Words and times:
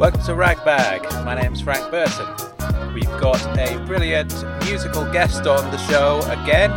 Welcome 0.00 0.22
to 0.22 0.34
Ragbag. 0.34 1.02
My 1.26 1.38
name's 1.38 1.60
Frank 1.60 1.90
Burton. 1.90 2.26
We've 2.94 3.04
got 3.20 3.44
a 3.58 3.78
brilliant 3.84 4.32
musical 4.64 5.04
guest 5.12 5.46
on 5.46 5.70
the 5.70 5.76
show 5.76 6.20
again. 6.40 6.70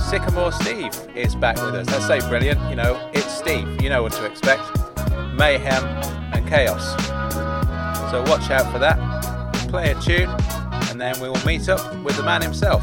Sycamore 0.00 0.50
Steve 0.50 0.94
is 1.14 1.34
back 1.34 1.56
with 1.56 1.74
us. 1.74 1.88
I 1.88 2.18
say 2.18 2.26
brilliant, 2.26 2.58
you 2.70 2.76
know, 2.76 3.10
it's 3.12 3.30
Steve. 3.30 3.82
You 3.82 3.90
know 3.90 4.02
what 4.02 4.12
to 4.12 4.24
expect 4.24 4.62
mayhem 5.34 5.84
and 6.32 6.48
chaos. 6.48 6.96
So 8.10 8.22
watch 8.22 8.50
out 8.50 8.72
for 8.72 8.78
that. 8.78 8.96
Play 9.68 9.90
a 9.90 10.00
tune, 10.00 10.30
and 10.88 10.98
then 10.98 11.20
we 11.20 11.28
will 11.28 11.44
meet 11.44 11.68
up 11.68 12.02
with 12.02 12.16
the 12.16 12.22
man 12.22 12.40
himself. 12.40 12.82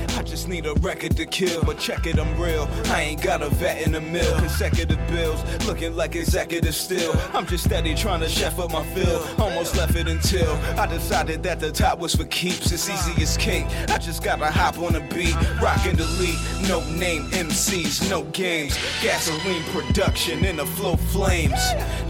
I 0.17 0.23
just 0.23 0.47
need 0.47 0.65
a 0.65 0.73
record 0.75 1.15
to 1.17 1.25
kill, 1.25 1.63
but 1.63 1.79
check 1.79 2.05
it, 2.05 2.19
I'm 2.19 2.39
real. 2.39 2.67
I 2.85 3.01
ain't 3.01 3.21
got 3.21 3.41
a 3.41 3.49
vet 3.49 3.85
in 3.85 3.93
the 3.93 4.01
mill. 4.01 4.37
Consecutive 4.39 4.99
bills, 5.07 5.43
looking 5.65 5.95
like 5.95 6.15
executive 6.15 6.75
still. 6.75 7.13
I'm 7.33 7.45
just 7.45 7.63
steady 7.63 7.95
trying 7.95 8.21
to 8.21 8.29
chef 8.29 8.59
up 8.59 8.71
my 8.71 8.83
fill. 8.93 9.23
Almost 9.41 9.77
left 9.77 9.95
it 9.95 10.07
until 10.07 10.51
I 10.77 10.87
decided 10.87 11.43
that 11.43 11.59
the 11.59 11.71
top 11.71 11.99
was 11.99 12.15
for 12.15 12.25
keeps. 12.25 12.71
It's 12.71 12.89
easy 12.89 13.21
as 13.21 13.37
cake. 13.37 13.65
I 13.89 13.97
just 13.97 14.23
gotta 14.23 14.51
hop 14.51 14.79
on 14.79 14.95
a 14.95 15.01
beat, 15.13 15.35
rockin' 15.61 15.95
the 15.95 16.05
lead. 16.19 16.37
No 16.67 16.81
name 16.91 17.23
MCs, 17.31 18.09
no 18.09 18.23
games. 18.25 18.77
Gasoline 19.01 19.63
production 19.65 20.43
in 20.45 20.57
the 20.57 20.65
flow 20.65 20.95
flames. 20.95 21.59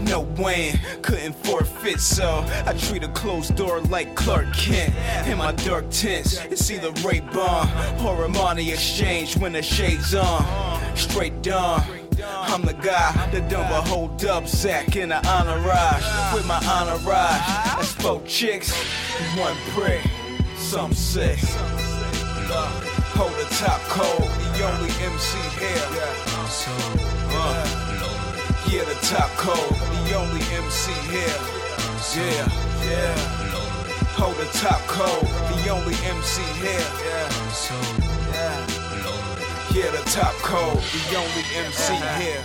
No 0.02 0.20
Wayne, 0.36 0.78
couldn't 1.02 1.34
forfeit, 1.44 2.00
so 2.00 2.44
I 2.66 2.74
treat 2.74 3.04
a 3.04 3.08
closed 3.08 3.54
door 3.56 3.80
like 3.82 4.14
Clark 4.14 4.52
Kent. 4.54 4.94
In 5.26 5.38
my 5.38 5.52
dark 5.52 5.88
tints, 5.90 6.38
it's 6.44 6.70
either 6.70 6.90
Ray-Ban 7.06 7.91
or 8.00 8.26
Armani 8.26 8.72
Exchange 8.72 9.36
when 9.38 9.52
the 9.52 9.62
shades 9.62 10.14
on. 10.14 10.44
Straight 10.96 11.42
dawn. 11.42 11.82
I'm 12.22 12.62
the 12.62 12.74
guy 12.74 13.12
that 13.30 13.48
done 13.48 13.70
a 13.72 13.80
whole 13.82 14.08
dub 14.08 14.46
sack 14.46 14.96
in 14.96 15.12
an 15.12 15.26
entourage 15.26 16.34
with 16.34 16.46
my 16.46 16.58
entourage. 16.58 17.40
That's 17.76 17.92
four 17.92 18.22
chicks, 18.26 18.72
one 19.36 19.56
prick, 19.70 20.02
some 20.56 20.92
sick. 20.92 21.38
Hold 23.14 23.32
the 23.32 23.46
top 23.56 23.80
cold, 23.88 24.28
the 24.54 24.64
only 24.64 24.90
MC 25.02 25.38
here. 25.58 25.88
Yeah, 28.70 28.84
the 28.84 28.98
top 29.02 29.30
cold, 29.36 29.74
the 30.06 30.14
only 30.14 30.40
MC 30.56 30.92
here. 31.10 31.40
Yeah, 32.16 32.48
yeah. 32.84 33.51
Hold 34.22 34.36
the 34.36 34.46
top 34.56 34.80
cold, 34.86 35.26
the 35.64 35.68
only 35.70 35.96
MC 36.06 36.42
here. 36.62 36.86
Yeah. 37.02 38.66
Yeah, 39.74 39.90
the 39.90 40.02
top 40.12 40.32
code, 40.34 40.78
the 40.78 41.16
only 41.16 41.42
MC 41.56 41.94
here. 42.22 42.40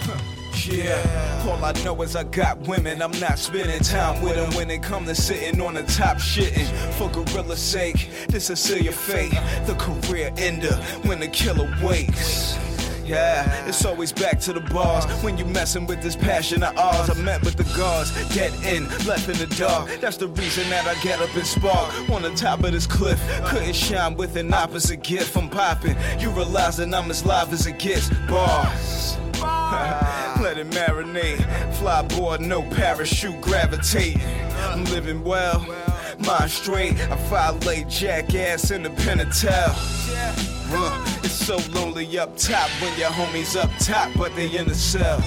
Yeah, 0.65 1.45
all 1.47 1.63
I 1.63 1.73
know 1.83 2.01
is 2.01 2.15
I 2.15 2.23
got 2.23 2.57
women. 2.61 2.99
I'm 2.99 3.11
not 3.19 3.37
spending 3.37 3.79
time 3.81 4.23
with 4.23 4.37
them 4.37 4.55
when 4.55 4.71
it 4.71 4.81
come 4.81 5.05
to 5.05 5.13
sitting 5.13 5.61
on 5.61 5.75
the 5.75 5.83
top 5.83 6.17
shitting. 6.17 6.65
For 6.93 7.11
gorilla's 7.11 7.61
sake, 7.61 8.09
this 8.27 8.49
is 8.49 8.59
still 8.59 8.79
your 8.79 8.91
fate. 8.91 9.37
The 9.67 9.75
career 9.75 10.33
ender 10.37 10.73
when 11.05 11.19
the 11.19 11.27
killer 11.27 11.71
wakes. 11.83 12.57
Yeah, 13.07 13.65
it's 13.65 13.85
always 13.85 14.11
back 14.11 14.37
to 14.41 14.53
the 14.53 14.59
bars 14.59 15.05
when 15.23 15.37
you 15.37 15.45
messing 15.45 15.87
with 15.87 16.01
this 16.01 16.17
passion 16.17 16.61
of 16.61 16.77
ours. 16.77 17.09
I 17.09 17.13
met 17.13 17.41
with 17.41 17.55
the 17.55 17.63
guards, 17.77 18.11
dead 18.35 18.53
end, 18.65 18.87
left 19.05 19.29
in 19.29 19.37
the 19.37 19.47
dark. 19.55 19.89
That's 20.01 20.17
the 20.17 20.27
reason 20.27 20.69
that 20.69 20.85
I 20.85 21.01
get 21.01 21.21
up 21.21 21.33
and 21.33 21.47
spark 21.47 22.09
on 22.09 22.23
the 22.23 22.31
top 22.31 22.65
of 22.65 22.73
this 22.73 22.85
cliff. 22.85 23.21
Couldn't 23.45 23.75
shine 23.75 24.17
with 24.17 24.35
an 24.35 24.53
opposite 24.53 25.03
gift. 25.03 25.37
I'm 25.37 25.49
popping, 25.49 25.95
you 26.19 26.29
realizing 26.31 26.93
I'm 26.93 27.09
as 27.09 27.25
live 27.25 27.53
as 27.53 27.65
it 27.65 27.79
gets. 27.79 28.09
Bars. 28.27 29.17
Let 30.41 30.57
it 30.57 30.69
marinate. 30.71 31.73
Fly 31.75 32.01
board, 32.01 32.41
no 32.41 32.61
parachute 32.61 33.39
gravitating. 33.39 34.21
I'm 34.57 34.83
living 34.85 35.23
well, 35.23 35.65
mind 36.25 36.51
straight. 36.51 36.99
I 37.09 37.15
violate 37.29 37.87
jackass 37.87 38.71
in 38.71 38.83
the 38.83 38.89
penitentiary. 38.89 39.75
Uh, 40.69 41.19
it's 41.23 41.33
so 41.33 41.57
lonely 41.71 42.19
up 42.19 42.35
top 42.35 42.69
when 42.81 42.97
your 42.99 43.09
homies 43.09 43.55
up 43.55 43.69
top, 43.79 44.11
but 44.17 44.35
they 44.35 44.55
in 44.57 44.67
the 44.67 44.75
cell. 44.75 45.19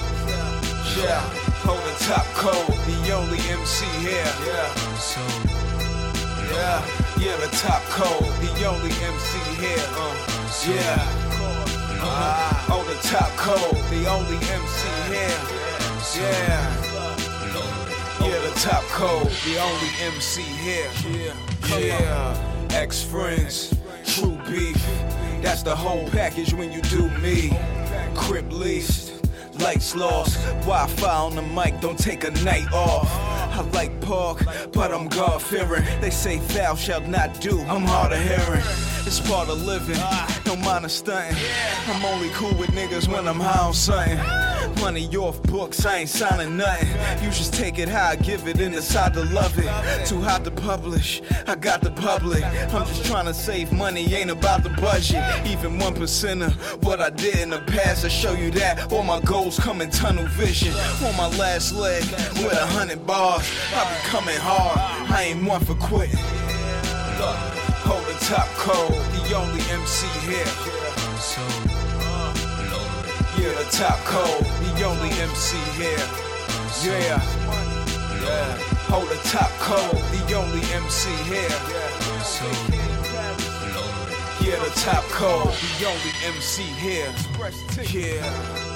Yeah, 0.97 1.19
hold 1.65 1.79
the 1.79 2.05
top 2.05 2.25
cold, 2.35 2.67
the 2.67 3.11
only 3.13 3.39
MC 3.49 3.85
here. 4.01 4.31
Yeah, 4.45 4.69
yeah, 6.51 6.85
yeah, 7.19 7.37
the 7.37 7.49
top 7.57 7.81
cold, 7.89 8.29
the 8.41 8.65
only 8.65 8.91
MC 8.91 9.39
here. 9.59 9.85
Uh, 9.97 10.31
yeah. 10.67 11.31
Uh, 12.03 12.53
hold 12.67 12.87
the 12.87 12.95
top 13.07 13.29
cold, 13.37 13.77
the 13.89 14.07
only 14.09 14.37
MC 14.37 14.87
here. 15.09 15.61
Yeah. 16.15 16.90
Yeah, 18.23 18.39
the 18.39 18.59
top 18.59 18.83
code, 18.83 19.27
the 19.45 19.57
only 19.59 19.89
MC 20.15 20.41
here. 20.41 20.89
Yeah. 21.09 21.77
Yeah. 21.77 22.67
Ex 22.71 23.01
friends, 23.03 23.73
true 24.05 24.37
beef. 24.49 24.77
That's 25.41 25.63
the 25.63 25.75
whole 25.75 26.07
package 26.09 26.53
when 26.53 26.71
you 26.71 26.81
do 26.83 27.09
me. 27.19 27.51
Crib 28.15 28.51
leased, 28.51 29.25
lights 29.59 29.95
lost. 29.95 30.43
Wi 30.61 30.87
Fi 30.87 31.15
on 31.15 31.35
the 31.35 31.41
mic, 31.41 31.79
don't 31.81 31.97
take 31.97 32.23
a 32.23 32.31
night 32.43 32.71
off. 32.71 33.09
I 33.11 33.61
like 33.73 33.99
park, 34.01 34.45
but 34.71 34.93
I'm 34.93 35.07
God 35.07 35.41
fearing. 35.41 35.83
They 35.99 36.11
say 36.11 36.37
thou 36.53 36.75
shalt 36.75 37.07
not 37.07 37.41
do, 37.41 37.59
I'm 37.61 37.83
hard 37.83 38.13
of 38.13 38.21
hearing. 38.21 38.63
It's 39.07 39.19
part 39.19 39.49
of 39.49 39.61
living, 39.61 39.97
don't 40.43 40.61
mind 40.61 40.85
a 40.85 40.89
stunting. 40.89 41.37
I'm 41.87 42.05
only 42.05 42.29
cool 42.29 42.53
with 42.55 42.69
niggas 42.69 43.07
when 43.07 43.27
I'm 43.27 43.39
high 43.39 43.65
on 43.65 43.73
something. 43.73 44.19
Money 44.79 45.07
off 45.15 45.41
books, 45.43 45.85
I 45.85 45.99
ain't 45.99 46.09
signing 46.09 46.57
nothing. 46.57 46.89
You 47.23 47.29
just 47.31 47.53
take 47.53 47.79
it 47.79 47.87
how 47.87 48.09
I 48.09 48.15
give 48.15 48.47
it 48.47 48.59
and 48.59 48.73
decide 48.73 49.13
to 49.13 49.23
love 49.25 49.57
it. 49.57 50.05
Too 50.05 50.21
hot 50.21 50.43
to 50.45 50.51
publish, 50.51 51.21
I 51.47 51.55
got 51.55 51.81
the 51.81 51.91
public. 51.91 52.43
I'm 52.43 52.85
just 52.85 53.05
trying 53.05 53.25
to 53.25 53.33
save 53.33 53.71
money, 53.71 54.13
ain't 54.13 54.31
about 54.31 54.63
the 54.63 54.69
budget. 54.69 55.23
Even 55.45 55.77
one 55.79 55.93
percent 55.93 56.41
of 56.41 56.53
what 56.83 56.99
I 56.99 57.09
did 57.09 57.35
in 57.35 57.49
the 57.51 57.59
past, 57.59 58.05
I 58.05 58.07
show 58.07 58.33
you 58.33 58.51
that 58.51 58.91
all 58.91 59.03
my 59.03 59.19
goals 59.21 59.59
come 59.59 59.81
in 59.81 59.89
tunnel 59.91 60.25
vision. 60.27 60.73
On 61.05 61.15
my 61.15 61.27
last 61.37 61.73
leg 61.73 62.03
with 62.43 62.53
a 62.53 62.65
hundred 62.65 63.05
bars, 63.05 63.47
I 63.75 63.83
be 63.83 64.09
coming 64.09 64.37
hard. 64.37 64.77
I 65.11 65.23
ain't 65.23 65.43
one 65.45 65.63
for 65.63 65.75
quitting. 65.75 66.17
Look, 67.19 67.37
hold 67.85 68.05
the 68.05 68.25
top 68.25 68.47
cold, 68.57 68.91
the 68.91 69.35
only 69.35 69.61
MC 69.69 70.07
here. 70.27 70.80
Yeah, 73.37 73.53
the 73.53 73.67
top 73.71 73.99
cold, 74.05 74.45
the 74.75 74.83
only 74.83 75.09
MC 75.09 75.57
here. 75.77 76.05
Yeah, 76.83 77.21
yeah. 78.23 78.57
Hold 78.89 79.07
the 79.09 79.19
top 79.29 79.51
cold, 79.59 80.01
the 80.11 80.33
only 80.35 80.61
MC 80.73 81.09
here. 81.29 81.49
Yeah, 84.41 84.59
the 84.63 84.71
top 84.81 85.03
cold, 85.11 85.53
the 85.79 85.85
only 85.87 86.11
MC 86.25 86.63
here. 86.63 87.13
Yeah. 87.91 88.70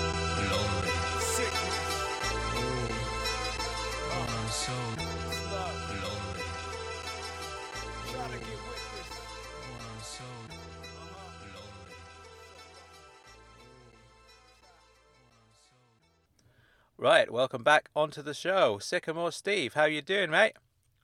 Welcome 17.36 17.64
back 17.64 17.90
onto 17.94 18.22
the 18.22 18.34
show. 18.34 18.80
Sycamore 18.80 19.30
Steve, 19.30 19.74
how 19.74 19.84
you 19.84 20.02
doing, 20.02 20.30
mate? 20.30 20.54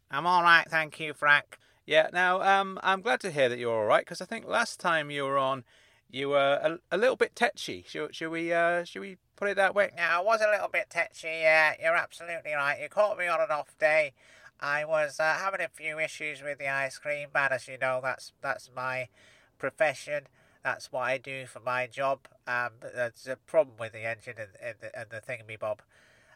I'm 0.09 0.25
all 0.25 0.41
right, 0.43 0.65
thank 0.65 0.97
you, 0.97 1.13
Frank. 1.13 1.57
Yeah, 1.85 2.07
now 2.13 2.41
um, 2.41 2.79
I'm 2.81 3.01
glad 3.01 3.19
to 3.19 3.31
hear 3.31 3.49
that 3.49 3.59
you're 3.59 3.77
all 3.77 3.85
right 3.85 4.05
because 4.05 4.21
I 4.21 4.25
think 4.25 4.47
last 4.47 4.79
time 4.79 5.11
you 5.11 5.25
were 5.25 5.37
on, 5.37 5.65
you 6.09 6.29
were 6.29 6.37
a, 6.63 6.79
a 6.89 6.97
little 6.97 7.17
bit 7.17 7.35
tetchy. 7.35 7.83
Should, 7.85 8.15
should 8.15 8.29
we 8.29 8.53
uh, 8.53 8.85
should 8.85 9.01
we 9.01 9.17
put 9.35 9.49
it 9.49 9.57
that 9.57 9.75
way? 9.75 9.89
Yeah, 9.93 10.19
I 10.19 10.21
was 10.21 10.39
a 10.39 10.49
little 10.49 10.69
bit 10.69 10.89
tetchy. 10.89 11.27
Yeah, 11.27 11.73
you're 11.81 11.97
absolutely 11.97 12.53
right. 12.53 12.79
You 12.81 12.87
caught 12.87 13.17
me 13.17 13.27
on 13.27 13.41
an 13.41 13.51
off 13.51 13.77
day. 13.77 14.13
I 14.57 14.85
was 14.85 15.19
uh, 15.19 15.33
having 15.33 15.59
a 15.59 15.67
few 15.67 15.99
issues 15.99 16.41
with 16.41 16.59
the 16.59 16.69
ice 16.69 16.97
cream, 16.97 17.27
but 17.33 17.51
as 17.51 17.67
you 17.67 17.77
know, 17.77 17.99
that's 18.01 18.31
that's 18.41 18.69
my 18.73 19.09
profession. 19.57 20.27
That's 20.63 20.93
what 20.93 21.01
I 21.01 21.17
do 21.17 21.45
for 21.45 21.59
my 21.59 21.87
job. 21.87 22.19
Um, 22.47 22.69
there's 22.81 23.27
a 23.27 23.35
problem 23.35 23.75
with 23.77 23.91
the 23.91 24.07
engine 24.07 24.35
and, 24.37 24.51
and, 24.63 24.75
the, 24.79 24.97
and 24.97 25.09
the 25.09 25.19
thingamy 25.19 25.59
bob, 25.59 25.81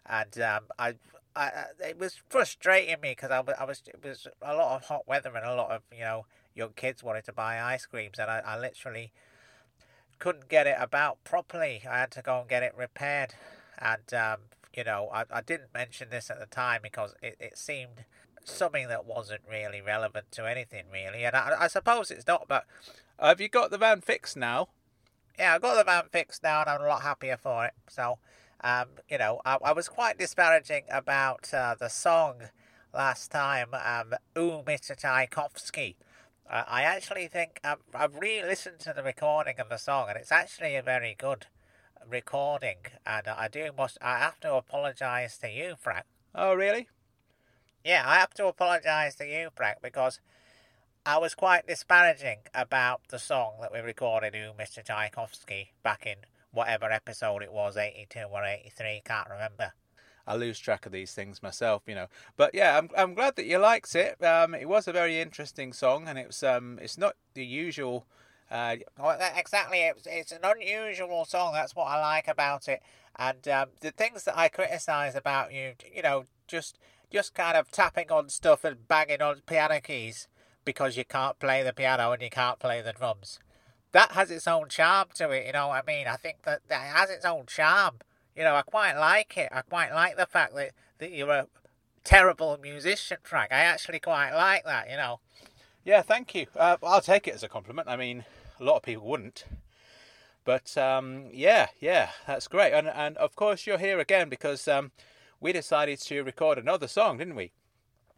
and 0.08 0.40
um, 0.42 0.64
I 0.78 0.96
I, 1.36 1.66
it 1.86 2.00
was 2.00 2.22
frustrating 2.30 2.96
me 3.02 3.12
because 3.12 3.30
I 3.30 3.42
was, 3.42 3.56
I 3.60 3.66
was, 3.66 3.84
it 3.88 4.02
was 4.02 4.28
a 4.42 4.56
lot 4.56 4.78
of 4.78 4.86
hot 4.86 5.06
weather 5.06 5.36
and 5.36 5.46
a 5.46 5.54
lot 5.54 5.70
of, 5.70 5.82
you 5.92 6.00
know, 6.00 6.26
young 6.54 6.72
kids 6.76 7.04
wanted 7.04 7.26
to 7.26 7.34
buy 7.34 7.62
ice 7.62 7.86
creams, 7.86 8.18
and 8.18 8.32
I, 8.32 8.42
I 8.46 8.58
literally 8.58 9.12
couldn't 10.18 10.48
get 10.48 10.66
it 10.66 10.78
about 10.80 11.24
properly. 11.24 11.84
I 11.90 12.00
had 12.00 12.12
to 12.12 12.22
go 12.22 12.40
and 12.40 12.50
get 12.50 12.64
it 12.64 12.74
repaired, 12.78 13.34
and 13.78 14.14
um, 14.14 14.38
you 14.74 14.86
know, 14.86 15.10
I, 15.14 15.26
I 15.30 15.42
didn't 15.42 15.74
mention 15.74 16.10
this 16.10 16.30
at 16.30 16.40
the 16.40 16.46
time 16.46 16.80
because 16.84 17.16
it, 17.22 17.36
it 17.40 17.58
seemed 17.58 18.06
something 18.46 18.88
that 18.88 19.06
wasn't 19.06 19.42
really 19.50 19.82
relevant 19.82 20.32
to 20.32 20.50
anything 20.50 20.86
really, 20.92 21.26
and 21.26 21.36
I, 21.36 21.56
I 21.62 21.68
suppose 21.68 22.12
it's 22.12 22.28
not. 22.28 22.48
But 22.48 22.66
have 23.20 23.42
you 23.42 23.50
got 23.50 23.72
the 23.72 23.78
van 23.78 24.00
fixed 24.00 24.38
now? 24.38 24.70
Yeah, 25.38 25.56
I 25.56 25.60
got 25.60 25.76
the 25.76 25.84
van 25.84 26.06
fixed 26.10 26.44
now, 26.44 26.62
and 26.62 26.70
I'm 26.70 26.82
a 26.82 26.88
lot 26.88 27.02
happier 27.02 27.36
for 27.36 27.66
it. 27.66 27.74
So, 27.90 28.20
um, 28.62 28.88
you 29.10 29.18
know, 29.18 29.42
I, 29.46 29.58
I 29.64 29.72
was 29.74 29.88
quite 29.88 30.18
disparaging 30.18 30.84
about 30.90 31.54
uh, 31.54 31.76
the 31.80 31.90
song 31.90 32.42
last 32.94 33.32
time, 33.32 33.70
um, 33.74 34.14
Ooh, 34.38 34.64
Mr. 34.66 34.96
Tchaikovsky. 34.98 35.98
Uh, 36.50 36.64
I 36.68 36.84
actually 36.84 37.28
think 37.28 37.60
I've, 37.64 37.80
I've 37.94 38.16
re-listened 38.16 38.80
to 38.82 38.94
the 38.96 39.04
recording 39.04 39.60
of 39.60 39.70
the 39.70 39.78
song, 39.78 40.08
and 40.10 40.18
it's 40.18 40.32
actually 40.32 40.76
a 40.76 40.82
very 40.82 41.16
good 41.18 41.48
recording. 42.08 42.78
And 43.06 43.28
I 43.28 43.48
do 43.48 43.72
must 43.78 43.98
I 44.02 44.20
have 44.20 44.40
to 44.42 44.54
apologise 44.54 45.38
to 45.40 45.50
you, 45.50 45.76
Frank. 45.80 46.06
Oh, 46.34 46.54
really? 46.54 46.88
Yeah, 47.84 48.04
I 48.06 48.16
have 48.16 48.34
to 48.36 48.48
apologise 48.48 49.16
to 49.16 49.26
you, 49.28 49.50
Frank, 49.56 49.80
because 49.82 50.20
I 51.06 51.18
was 51.18 51.36
quite 51.36 51.68
disparaging 51.68 52.40
about 52.54 53.02
the 53.10 53.20
song 53.20 53.58
that 53.62 53.72
we 53.72 53.80
recorded, 53.80 54.36
"Ooh, 54.36 54.54
Mr. 54.58 54.84
Tchaikovsky, 54.84 55.74
back 55.84 56.06
in 56.06 56.18
whatever 56.56 56.92
episode 56.92 57.44
it 57.44 57.52
was, 57.52 57.78
82 57.78 58.20
or 58.32 58.44
83, 58.44 59.02
can't 59.06 59.30
remember. 59.30 59.74
I 60.28 60.36
lose 60.36 60.58
track 60.58 60.86
of 60.86 60.92
these 60.92 61.14
things 61.14 61.44
myself, 61.44 61.84
you 61.86 61.94
know. 61.94 62.08
But 62.36 62.56
yeah, 62.56 62.78
I'm 62.78 62.90
I'm 62.98 63.14
glad 63.14 63.36
that 63.36 63.46
you 63.46 63.60
liked 63.60 63.94
it. 63.96 64.24
Um, 64.24 64.56
it 64.56 64.68
was 64.68 64.88
a 64.88 64.94
very 64.94 65.22
interesting 65.22 65.72
song, 65.72 66.08
and 66.08 66.18
it's 66.18 66.42
um 66.42 66.80
it's 66.82 66.98
not 66.98 67.16
the 67.36 67.46
usual. 67.46 68.08
Uh, 68.50 68.78
well, 69.00 69.18
exactly, 69.36 69.82
it's 69.82 70.08
it's 70.08 70.32
an 70.32 70.40
unusual 70.44 71.26
song. 71.26 71.54
That's 71.54 71.76
what 71.76 71.86
I 71.86 72.00
like 72.00 72.28
about 72.28 72.68
it. 72.68 72.82
And 73.18 73.48
um, 73.48 73.70
the 73.82 73.92
things 73.92 74.24
that 74.24 74.38
I 74.38 74.50
criticise 74.50 75.16
about 75.16 75.54
you, 75.54 75.74
you 75.94 76.02
know, 76.02 76.26
just 76.48 76.80
just 77.12 77.34
kind 77.34 77.56
of 77.56 77.72
tapping 77.72 78.12
on 78.12 78.30
stuff 78.30 78.64
and 78.64 78.88
banging 78.88 79.22
on 79.22 79.42
piano 79.46 79.80
keys 79.80 80.28
because 80.66 80.98
you 80.98 81.06
can't 81.06 81.40
play 81.40 81.62
the 81.62 81.72
piano 81.72 82.12
and 82.12 82.22
you 82.22 82.30
can't 82.30 82.60
play 82.60 82.82
the 82.82 82.94
drums. 82.94 83.40
That 83.96 84.12
has 84.12 84.30
its 84.30 84.46
own 84.46 84.68
charm 84.68 85.08
to 85.14 85.32
it, 85.32 85.46
you 85.46 85.54
know 85.54 85.70
what 85.70 85.82
I 85.88 85.90
mean? 85.90 86.06
I 86.06 86.18
think 86.18 86.40
that 86.44 86.60
that 86.68 86.82
has 86.82 87.10
its 87.10 87.24
own 87.24 87.46
charm. 87.46 88.00
You 88.36 88.44
know, 88.44 88.54
I 88.54 88.62
quite 88.62 88.98
like 88.98 89.38
it. 89.38 89.48
I 89.54 89.62
quite 89.62 89.94
like 89.94 90.18
the 90.18 90.26
fact 90.26 90.54
that, 90.56 90.72
that 90.98 91.14
you're 91.14 91.32
a 91.32 91.48
terrible 92.04 92.60
musician, 92.62 93.20
Frank. 93.24 93.54
I 93.54 93.60
actually 93.60 94.02
quite 94.02 94.34
like 94.36 94.66
that, 94.66 94.90
you 94.90 94.98
know. 94.98 95.22
Yeah, 95.86 96.02
thank 96.02 96.36
you. 96.36 96.48
Uh, 96.58 96.76
I'll 96.84 97.00
take 97.00 97.26
it 97.30 97.36
as 97.36 97.44
a 97.44 97.48
compliment. 97.48 97.88
I 97.88 97.96
mean, 97.96 98.26
a 98.60 98.66
lot 98.66 98.76
of 98.76 98.84
people 98.84 99.08
wouldn't. 99.08 99.46
But 100.44 100.78
um, 100.78 101.28
yeah, 101.32 101.68
yeah, 101.80 102.10
that's 102.28 102.50
great. 102.50 102.74
And, 102.74 102.90
and 102.90 103.16
of 103.16 103.38
course, 103.38 103.66
you're 103.66 103.78
here 103.78 104.00
again 104.00 104.28
because 104.28 104.68
um, 104.68 104.92
we 105.40 105.54
decided 105.54 106.02
to 106.02 106.22
record 106.22 106.58
another 106.58 106.90
song, 106.90 107.20
didn't 107.20 107.36
we? 107.36 107.54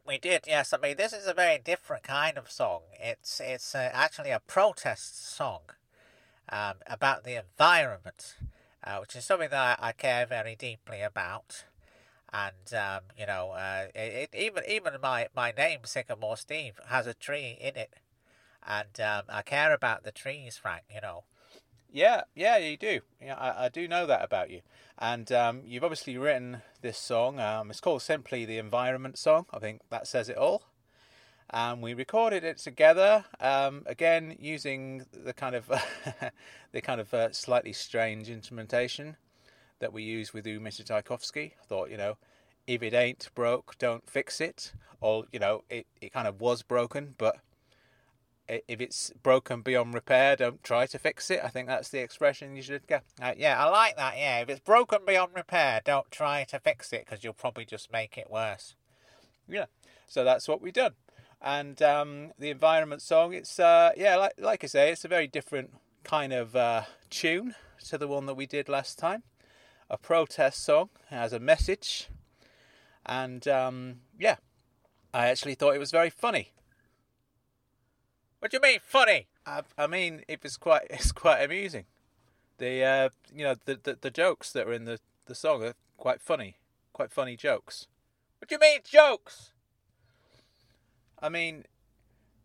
We 0.08 0.18
did, 0.18 0.46
yes. 0.48 0.74
I 0.74 0.78
mean, 0.78 0.98
this 0.98 1.14
is 1.14 1.28
a 1.28 1.34
very 1.34 1.60
different 1.60 2.04
kind 2.04 2.38
of 2.38 2.50
song. 2.50 2.82
It's 3.00 3.42
it's 3.42 3.76
uh, 3.76 3.90
actually 3.94 4.32
a 4.32 4.40
protest 4.40 5.36
song 5.36 5.62
um, 6.50 6.76
about 6.88 7.24
the 7.26 7.36
environment 7.36 8.36
uh, 8.84 8.98
which 9.00 9.16
is 9.16 9.26
something 9.26 9.50
that 9.50 9.80
I, 9.82 9.90
I, 9.90 9.92
care 9.92 10.26
very 10.26 10.56
deeply 10.56 11.02
about. 11.02 11.66
And 12.32 12.74
um, 12.74 13.02
you 13.18 13.26
know, 13.26 13.52
uh, 13.52 13.88
it, 13.96 14.30
it, 14.34 14.36
even 14.36 14.64
even 14.70 14.94
my 15.02 15.28
my 15.36 15.52
name 15.52 15.82
Sycamore 15.86 16.38
Steve 16.38 16.80
has 16.88 17.08
a 17.08 17.14
tree 17.14 17.58
in 17.60 17.76
it, 17.76 17.96
and 18.66 19.00
um, 19.02 19.24
I 19.30 19.42
care 19.44 19.74
about 19.74 20.04
the 20.04 20.12
trees, 20.12 20.58
Frank. 20.58 20.84
You 20.94 21.02
know. 21.02 21.24
Yeah, 21.92 22.22
yeah, 22.36 22.58
you 22.58 22.78
do. 22.78 23.02
Yeah, 23.22 23.36
I, 23.36 23.66
I 23.66 23.70
do 23.70 23.88
know 23.88 24.06
that 24.06 24.24
about 24.24 24.50
you. 24.50 24.62
And 24.98 25.32
um, 25.32 25.62
you've 25.66 25.84
obviously 25.84 26.18
written 26.18 26.62
this 26.82 26.98
song. 26.98 27.40
Um, 27.40 27.70
it's 27.70 27.80
called 27.80 28.02
simply 28.02 28.46
the 28.46 28.58
Environment 28.58 29.18
Song. 29.18 29.46
I 29.54 29.60
think 29.60 29.82
that 29.90 30.08
says 30.08 30.30
it 30.30 30.38
all 30.38 30.64
and 31.50 31.82
we 31.82 31.94
recorded 31.94 32.44
it 32.44 32.58
together 32.58 33.24
um, 33.40 33.84
again 33.86 34.36
using 34.40 35.06
the 35.12 35.34
kind 35.34 35.56
of 35.56 35.72
the 36.72 36.82
kind 36.82 37.00
of 37.00 37.14
uh, 37.14 37.32
slightly 37.32 37.74
strange 37.74 38.30
instrumentation 38.30 39.16
that 39.80 39.94
we 39.94 40.04
use 40.04 40.34
with 40.34 40.46
Ooh. 40.48 40.60
Mr. 40.60 40.86
Tchaikovsky. 40.86 41.54
I 41.62 41.66
thought, 41.66 41.90
you 41.90 41.98
know, 41.98 42.18
if 42.66 42.82
it 42.82 42.94
ain't 42.94 43.30
broke, 43.36 43.78
don't 43.78 44.10
fix 44.10 44.42
it. 44.42 44.74
Or 45.00 45.26
you 45.32 45.40
know, 45.40 45.64
it, 45.70 45.86
it 46.02 46.12
kind 46.12 46.28
of 46.28 46.42
was 46.42 46.64
broken, 46.64 47.16
but 47.18 47.38
if 48.50 48.82
it's 48.82 49.12
broken 49.24 49.62
beyond 49.62 49.94
repair, 49.94 50.36
don't 50.36 50.64
try 50.64 50.86
to 50.88 50.98
fix 50.98 51.30
it. 51.30 51.42
I 51.44 51.50
think 51.50 51.68
that's 51.68 51.90
the 51.90 52.00
expression 52.00 52.56
you 52.56 52.62
should 52.62 52.88
get. 52.88 53.04
Uh, 53.22 53.34
yeah, 53.38 53.64
I 53.64 53.70
like 53.70 53.98
that. 53.98 54.18
Yeah, 54.18 54.40
if 54.40 54.50
it's 54.50 54.60
broken 54.60 55.00
beyond 55.06 55.32
repair, 55.36 55.82
don't 55.84 56.10
try 56.12 56.46
to 56.46 56.60
fix 56.60 56.94
it 56.94 57.06
because 57.06 57.24
you'll 57.24 57.34
probably 57.34 57.66
just 57.66 57.92
make 57.92 58.18
it 58.18 58.30
worse. 58.30 58.76
Yeah, 59.48 59.66
so 60.08 60.24
that's 60.24 60.48
what 60.48 60.62
we've 60.62 60.74
done 60.74 60.94
and 61.42 61.82
um, 61.82 62.32
the 62.40 62.50
environment 62.50 63.02
song. 63.02 63.34
It's 63.34 63.60
uh, 63.60 63.92
yeah, 63.96 64.16
like 64.16 64.34
like 64.38 64.64
I 64.64 64.68
say, 64.68 64.92
it's 64.92 65.06
a 65.06 65.10
very 65.10 65.28
different 65.28 65.72
kind 66.04 66.34
of 66.34 66.56
uh, 66.56 66.84
tune 67.10 67.56
to 67.86 67.98
the 67.98 68.08
one 68.08 68.26
that 68.26 68.36
we 68.36 68.46
did 68.46 68.70
last 68.70 68.98
time. 68.98 69.24
A 69.90 69.98
protest 69.98 70.64
song 70.64 70.90
it 71.12 71.16
has 71.16 71.34
a 71.34 71.40
message, 71.40 72.10
and 73.06 73.48
um, 73.48 73.98
yeah, 74.20 74.38
I 75.14 75.28
actually 75.28 75.56
thought 75.56 75.76
it 75.76 75.80
was 75.80 75.92
very 75.92 76.10
funny. 76.10 76.54
What 78.40 78.52
do 78.52 78.58
you 78.58 78.62
mean 78.62 78.80
funny? 78.84 79.28
I, 79.46 79.62
I 79.78 79.88
mean 79.88 80.24
it 80.28 80.44
was 80.44 80.58
quite 80.58 80.84
it's 80.90 81.12
quite 81.12 81.42
amusing. 81.42 81.86
The 82.58 82.84
uh, 82.84 83.10
you 83.34 83.44
know 83.44 83.56
the, 83.66 83.80
the 83.82 83.98
the 84.00 84.12
jokes 84.12 84.52
that 84.54 84.68
are 84.68 84.74
in 84.74 84.86
the 84.86 85.00
the 85.26 85.36
song 85.36 85.64
are 85.64 85.74
quite 85.98 86.22
funny, 86.22 86.58
quite 86.94 87.12
funny 87.12 87.36
jokes. 87.36 87.88
What 88.40 88.50
do 88.50 88.56
you 88.56 88.60
mean 88.60 88.80
jokes? 88.84 89.52
I 91.20 91.30
mean, 91.30 91.66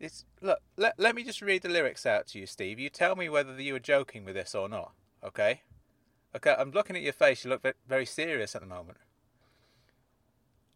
it's 0.00 0.24
look. 0.40 0.58
Let 0.76 0.98
let 0.98 1.14
me 1.14 1.24
just 1.24 1.42
read 1.42 1.62
the 1.62 1.68
lyrics 1.68 2.06
out 2.06 2.26
to 2.28 2.38
you, 2.38 2.46
Steve. 2.46 2.78
You 2.78 2.88
tell 2.88 3.16
me 3.16 3.28
whether 3.28 3.60
you 3.60 3.74
were 3.74 3.78
joking 3.78 4.24
with 4.24 4.34
this 4.34 4.54
or 4.54 4.68
not. 4.68 4.92
Okay. 5.22 5.62
Okay. 6.34 6.54
I'm 6.58 6.70
looking 6.70 6.96
at 6.96 7.02
your 7.02 7.12
face. 7.12 7.44
You 7.44 7.50
look 7.50 7.66
very 7.88 8.06
serious 8.06 8.54
at 8.54 8.62
the 8.62 8.66
moment. 8.66 8.98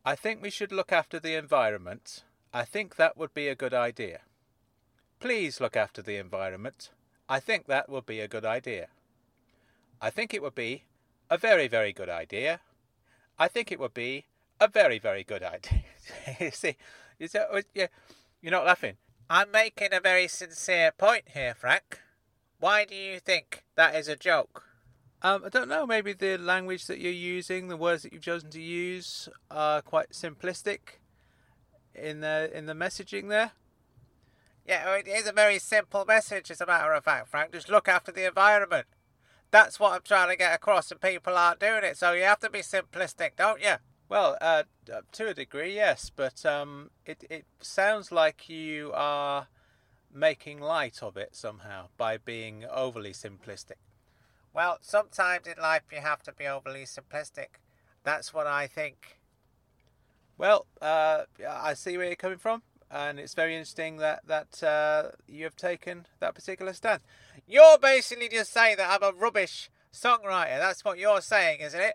I 0.04 0.14
think 0.14 0.40
we 0.40 0.50
should 0.50 0.70
look 0.70 0.92
after 0.92 1.18
the 1.18 1.34
environment. 1.34 2.22
I 2.54 2.64
think 2.64 2.96
that 2.96 3.16
would 3.16 3.34
be 3.34 3.48
a 3.48 3.56
good 3.56 3.74
idea. 3.74 4.20
Please 5.18 5.60
look 5.60 5.76
after 5.76 6.02
the 6.02 6.16
environment. 6.16 6.90
I 7.28 7.40
think 7.40 7.66
that 7.66 7.88
would 7.88 8.06
be 8.06 8.20
a 8.20 8.28
good 8.28 8.44
idea. 8.44 8.88
I 10.00 10.10
think 10.10 10.34
it 10.34 10.42
would 10.42 10.54
be 10.54 10.84
a 11.30 11.38
very, 11.38 11.68
very 11.68 11.92
good 11.92 12.08
idea. 12.08 12.60
I 13.38 13.48
think 13.48 13.72
it 13.72 13.80
would 13.80 13.94
be 13.94 14.26
a 14.60 14.68
very, 14.68 14.98
very 14.98 15.24
good 15.24 15.42
idea. 15.42 15.84
you 16.40 16.50
see, 16.50 16.76
that 17.18 17.48
uh. 17.50 17.86
You're 18.42 18.52
not 18.52 18.66
laughing. 18.66 18.96
I'm 19.28 19.50
making 19.50 19.88
a 19.92 20.00
very 20.00 20.28
sincere 20.28 20.92
point 20.92 21.24
here, 21.34 21.54
Frank. 21.54 22.00
Why 22.60 22.84
do 22.84 22.94
you 22.94 23.18
think 23.18 23.64
that 23.74 23.94
is 23.94 24.08
a 24.08 24.16
joke? 24.16 24.64
Um, 25.22 25.42
I 25.44 25.48
don't 25.48 25.68
know. 25.68 25.86
Maybe 25.86 26.12
the 26.12 26.36
language 26.36 26.86
that 26.86 27.00
you're 27.00 27.10
using, 27.10 27.68
the 27.68 27.76
words 27.76 28.02
that 28.02 28.12
you've 28.12 28.22
chosen 28.22 28.50
to 28.50 28.60
use, 28.60 29.28
are 29.50 29.82
quite 29.82 30.10
simplistic 30.10 31.00
in 31.94 32.20
the 32.20 32.50
in 32.54 32.66
the 32.66 32.74
messaging 32.74 33.28
there. 33.28 33.52
Yeah, 34.66 34.96
it 34.96 35.06
is 35.06 35.28
a 35.28 35.32
very 35.32 35.60
simple 35.60 36.04
message, 36.04 36.50
as 36.50 36.60
a 36.60 36.66
matter 36.66 36.92
of 36.92 37.04
fact, 37.04 37.28
Frank. 37.28 37.52
Just 37.52 37.70
look 37.70 37.88
after 37.88 38.10
the 38.10 38.26
environment. 38.26 38.86
That's 39.52 39.78
what 39.78 39.92
I'm 39.92 40.02
trying 40.02 40.28
to 40.30 40.36
get 40.36 40.54
across, 40.54 40.90
and 40.90 41.00
people 41.00 41.36
aren't 41.36 41.60
doing 41.60 41.84
it. 41.84 41.96
So 41.96 42.12
you 42.12 42.24
have 42.24 42.40
to 42.40 42.50
be 42.50 42.60
simplistic, 42.60 43.36
don't 43.36 43.62
you? 43.62 43.74
Well, 44.08 44.36
uh, 44.40 44.64
to 45.12 45.28
a 45.28 45.34
degree, 45.34 45.74
yes, 45.74 46.10
but 46.14 46.44
um, 46.44 46.90
it 47.04 47.24
it 47.30 47.44
sounds 47.60 48.10
like 48.10 48.48
you 48.48 48.92
are 48.94 49.48
making 50.12 50.60
light 50.60 51.02
of 51.02 51.16
it 51.16 51.36
somehow 51.36 51.88
by 51.96 52.16
being 52.16 52.64
overly 52.70 53.12
simplistic. 53.12 53.78
Well, 54.52 54.78
sometimes 54.80 55.46
in 55.46 55.60
life 55.60 55.82
you 55.92 56.00
have 56.00 56.22
to 56.24 56.32
be 56.32 56.46
overly 56.46 56.84
simplistic. 56.84 57.60
That's 58.02 58.32
what 58.32 58.46
I 58.46 58.66
think. 58.66 59.18
Well, 60.38 60.66
uh, 60.80 61.24
I 61.48 61.74
see 61.74 61.96
where 61.96 62.06
you're 62.06 62.16
coming 62.16 62.38
from, 62.38 62.62
and 62.90 63.18
it's 63.18 63.34
very 63.34 63.54
interesting 63.54 63.96
that 63.98 64.26
that 64.26 64.62
uh, 64.62 65.10
you 65.26 65.44
have 65.44 65.56
taken 65.56 66.06
that 66.20 66.34
particular 66.34 66.72
stand. 66.72 67.00
You're 67.46 67.78
basically 67.78 68.28
just 68.28 68.52
saying 68.52 68.76
that 68.78 68.90
I'm 68.90 69.08
a 69.08 69.16
rubbish 69.16 69.70
songwriter. 69.92 70.58
That's 70.58 70.84
what 70.84 70.98
you're 70.98 71.20
saying, 71.20 71.60
isn't 71.60 71.80
it? 71.80 71.94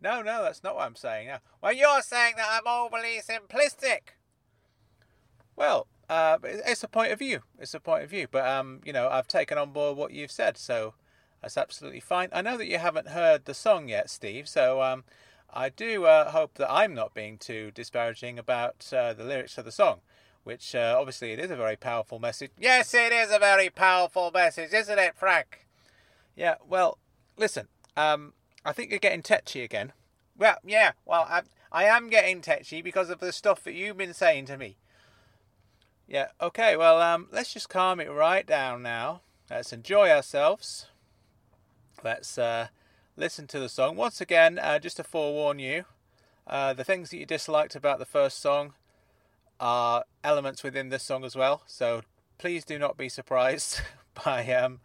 No, 0.00 0.22
no, 0.22 0.42
that's 0.42 0.62
not 0.62 0.76
what 0.76 0.84
I'm 0.84 0.96
saying. 0.96 1.28
Now, 1.28 1.38
well, 1.62 1.72
you're 1.72 2.02
saying 2.02 2.34
that 2.36 2.48
I'm 2.50 2.66
overly 2.66 3.18
simplistic. 3.26 4.14
Well, 5.56 5.86
uh, 6.08 6.38
it's 6.42 6.84
a 6.84 6.88
point 6.88 7.12
of 7.12 7.18
view. 7.18 7.40
It's 7.58 7.74
a 7.74 7.80
point 7.80 8.04
of 8.04 8.10
view. 8.10 8.26
But 8.30 8.46
um, 8.46 8.80
you 8.84 8.92
know, 8.92 9.08
I've 9.08 9.28
taken 9.28 9.58
on 9.58 9.70
board 9.70 9.96
what 9.96 10.12
you've 10.12 10.30
said, 10.30 10.58
so 10.58 10.94
that's 11.40 11.56
absolutely 11.56 12.00
fine. 12.00 12.28
I 12.32 12.42
know 12.42 12.56
that 12.56 12.66
you 12.66 12.78
haven't 12.78 13.08
heard 13.08 13.44
the 13.44 13.54
song 13.54 13.88
yet, 13.88 14.10
Steve. 14.10 14.48
So 14.48 14.82
um, 14.82 15.04
I 15.56 15.70
do 15.70 16.04
uh, 16.04 16.32
hope 16.32 16.58
that 16.58 16.70
I'm 16.70 16.92
not 16.92 17.14
being 17.14 17.38
too 17.38 17.70
disparaging 17.74 18.38
about 18.38 18.92
uh, 18.92 19.14
the 19.14 19.24
lyrics 19.24 19.56
of 19.56 19.64
the 19.64 19.72
song, 19.72 20.00
which 20.44 20.74
uh, 20.74 20.94
obviously 20.98 21.32
it 21.32 21.38
is 21.38 21.50
a 21.50 21.56
very 21.56 21.76
powerful 21.76 22.18
message. 22.18 22.50
Yes, 22.58 22.92
it 22.92 23.10
is 23.10 23.32
a 23.32 23.38
very 23.38 23.70
powerful 23.70 24.30
message, 24.30 24.74
isn't 24.74 24.98
it, 24.98 25.16
Frank? 25.16 25.66
Yeah, 26.36 26.56
well, 26.68 26.98
listen, 27.38 27.68
um, 27.96 28.34
I 28.66 28.74
think 28.74 28.90
you're 28.90 28.98
getting 28.98 29.22
tetchy 29.22 29.62
again. 29.62 29.94
Well, 30.36 30.58
yeah, 30.62 30.92
well, 31.06 31.26
I, 31.26 31.40
I 31.72 31.84
am 31.84 32.10
getting 32.10 32.42
tetchy 32.42 32.82
because 32.82 33.08
of 33.08 33.20
the 33.20 33.32
stuff 33.32 33.64
that 33.64 33.72
you've 33.72 33.96
been 33.96 34.12
saying 34.12 34.44
to 34.46 34.58
me. 34.58 34.76
Yeah, 36.06 36.28
okay, 36.38 36.76
well, 36.76 37.00
um, 37.00 37.28
let's 37.32 37.54
just 37.54 37.70
calm 37.70 37.98
it 37.98 38.10
right 38.10 38.46
down 38.46 38.82
now. 38.82 39.22
Let's 39.50 39.72
enjoy 39.72 40.10
ourselves. 40.10 40.84
Let's 42.04 42.36
uh, 42.36 42.68
listen 43.16 43.46
to 43.48 43.58
the 43.58 43.68
song. 43.68 43.96
Once 43.96 44.20
again, 44.20 44.58
uh, 44.58 44.78
just 44.78 44.96
to 44.98 45.04
forewarn 45.04 45.58
you, 45.58 45.84
uh, 46.46 46.72
the 46.72 46.84
things 46.84 47.10
that 47.10 47.16
you 47.16 47.26
disliked 47.26 47.74
about 47.74 47.98
the 47.98 48.04
first 48.04 48.40
song 48.40 48.74
are 49.58 50.04
elements 50.22 50.62
within 50.62 50.90
this 50.90 51.02
song 51.02 51.24
as 51.24 51.34
well. 51.34 51.62
So 51.66 52.02
please 52.38 52.64
do 52.64 52.78
not 52.78 52.96
be 52.96 53.08
surprised 53.08 53.80
by 54.24 54.46
um, 54.52 54.80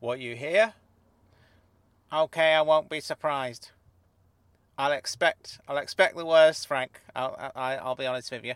what 0.00 0.18
you 0.18 0.34
hear. 0.34 0.74
Okay, 2.12 2.54
I 2.54 2.62
won't 2.62 2.88
be 2.88 3.00
surprised. 3.00 3.70
I'll 4.78 4.92
expect 4.92 5.58
I'll 5.68 5.76
expect 5.76 6.16
the 6.16 6.24
worst, 6.24 6.66
Frank. 6.66 7.00
I'll 7.14 7.52
I, 7.54 7.76
I'll 7.76 7.96
be 7.96 8.06
honest 8.06 8.30
with 8.30 8.44
you. 8.44 8.54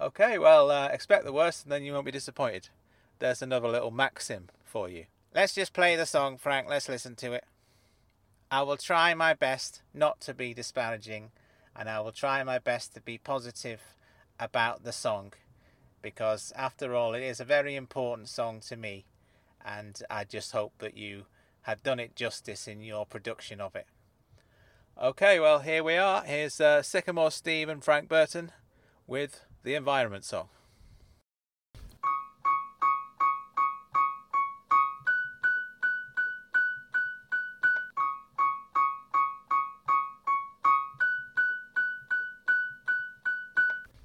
Okay, 0.00 0.38
well, 0.38 0.70
uh, 0.70 0.88
expect 0.88 1.24
the 1.24 1.32
worst, 1.32 1.64
and 1.64 1.70
then 1.70 1.84
you 1.84 1.92
won't 1.92 2.06
be 2.06 2.10
disappointed. 2.10 2.70
There's 3.18 3.42
another 3.42 3.68
little 3.68 3.90
maxim 3.90 4.48
for 4.64 4.88
you. 4.88 5.04
Let's 5.34 5.54
just 5.54 5.74
play 5.74 5.94
the 5.94 6.06
song, 6.06 6.38
Frank. 6.38 6.68
Let's 6.68 6.88
listen 6.88 7.14
to 7.16 7.34
it. 7.34 7.44
I 8.52 8.60
will 8.60 8.76
try 8.76 9.14
my 9.14 9.32
best 9.32 9.80
not 9.94 10.20
to 10.20 10.34
be 10.34 10.52
disparaging, 10.52 11.30
and 11.74 11.88
I 11.88 12.00
will 12.00 12.12
try 12.12 12.44
my 12.44 12.58
best 12.58 12.92
to 12.92 13.00
be 13.00 13.16
positive 13.16 13.80
about 14.38 14.84
the 14.84 14.92
song, 14.92 15.32
because 16.02 16.52
after 16.54 16.94
all, 16.94 17.14
it 17.14 17.22
is 17.22 17.40
a 17.40 17.46
very 17.46 17.74
important 17.74 18.28
song 18.28 18.60
to 18.68 18.76
me, 18.76 19.06
and 19.64 20.02
I 20.10 20.24
just 20.24 20.52
hope 20.52 20.74
that 20.80 20.98
you 20.98 21.24
have 21.62 21.82
done 21.82 21.98
it 21.98 22.14
justice 22.14 22.68
in 22.68 22.82
your 22.82 23.06
production 23.06 23.58
of 23.58 23.74
it. 23.74 23.86
Okay, 25.02 25.40
well, 25.40 25.60
here 25.60 25.82
we 25.82 25.96
are. 25.96 26.22
Here's 26.22 26.60
uh, 26.60 26.82
Sycamore 26.82 27.30
Steve 27.30 27.70
and 27.70 27.82
Frank 27.82 28.06
Burton 28.06 28.52
with 29.06 29.46
the 29.62 29.74
Environment 29.74 30.26
Song. 30.26 30.50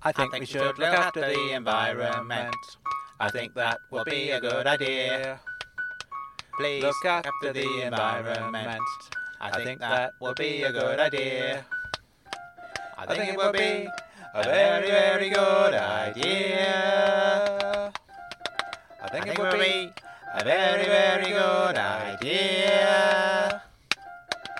I 0.07 0.13
think, 0.13 0.31
we 0.39 0.45
should 0.45 0.79
look 0.79 0.81
after 0.81 1.19
the 1.19 1.51
environment. 1.51 2.55
I 3.19 3.29
think 3.29 3.55
that 3.55 3.77
will 3.91 4.05
be 4.05 4.29
a 4.29 4.39
good 4.39 4.65
idea. 4.65 5.41
Please 6.57 6.81
look 6.81 7.03
after 7.03 7.51
the 7.51 7.81
environment. 7.81 8.79
I 9.41 9.63
think 9.65 9.81
that 9.81 10.13
will 10.21 10.33
be 10.33 10.63
a 10.63 10.71
good 10.71 10.97
idea. 11.01 11.65
I 12.97 13.05
think 13.05 13.33
it 13.33 13.37
will 13.37 13.51
be 13.51 13.89
a 14.33 14.43
very, 14.43 14.87
very 14.87 15.29
good 15.29 15.73
idea. 15.73 16.31
I 19.03 19.09
think 19.09 19.27
it 19.27 19.37
will 19.37 19.51
be 19.51 19.91
a 20.33 20.43
very, 20.45 20.85
very 20.85 21.31
good 21.31 21.77
idea. 21.77 23.61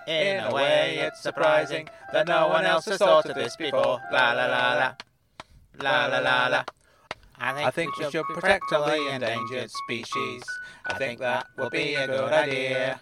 In 0.08 0.44
a 0.44 0.54
way, 0.54 0.98
it's 1.00 1.22
surprising 1.22 1.88
that 2.12 2.28
no 2.28 2.50
one 2.50 2.66
else 2.66 2.84
has 2.88 2.98
thought 2.98 3.30
of 3.30 3.36
this 3.36 3.56
before. 3.56 4.02
La 4.12 4.34
la 4.34 4.48
la 4.48 4.74
la. 4.76 5.07
La 5.82 6.08
la 6.08 6.20
la 6.20 6.48
la. 6.48 6.64
I 7.40 7.70
think, 7.72 7.96
we 7.98 8.10
should 8.10 8.26
protect 8.26 8.74
all 8.74 8.86
the 8.86 9.10
endangered 9.10 9.70
species. 9.70 10.44
I 10.88 10.98
think 10.98 11.20
that 11.20 11.46
will 11.56 11.70
be 11.70 11.94
a 11.94 12.08
good 12.08 12.34
idea. 12.34 13.00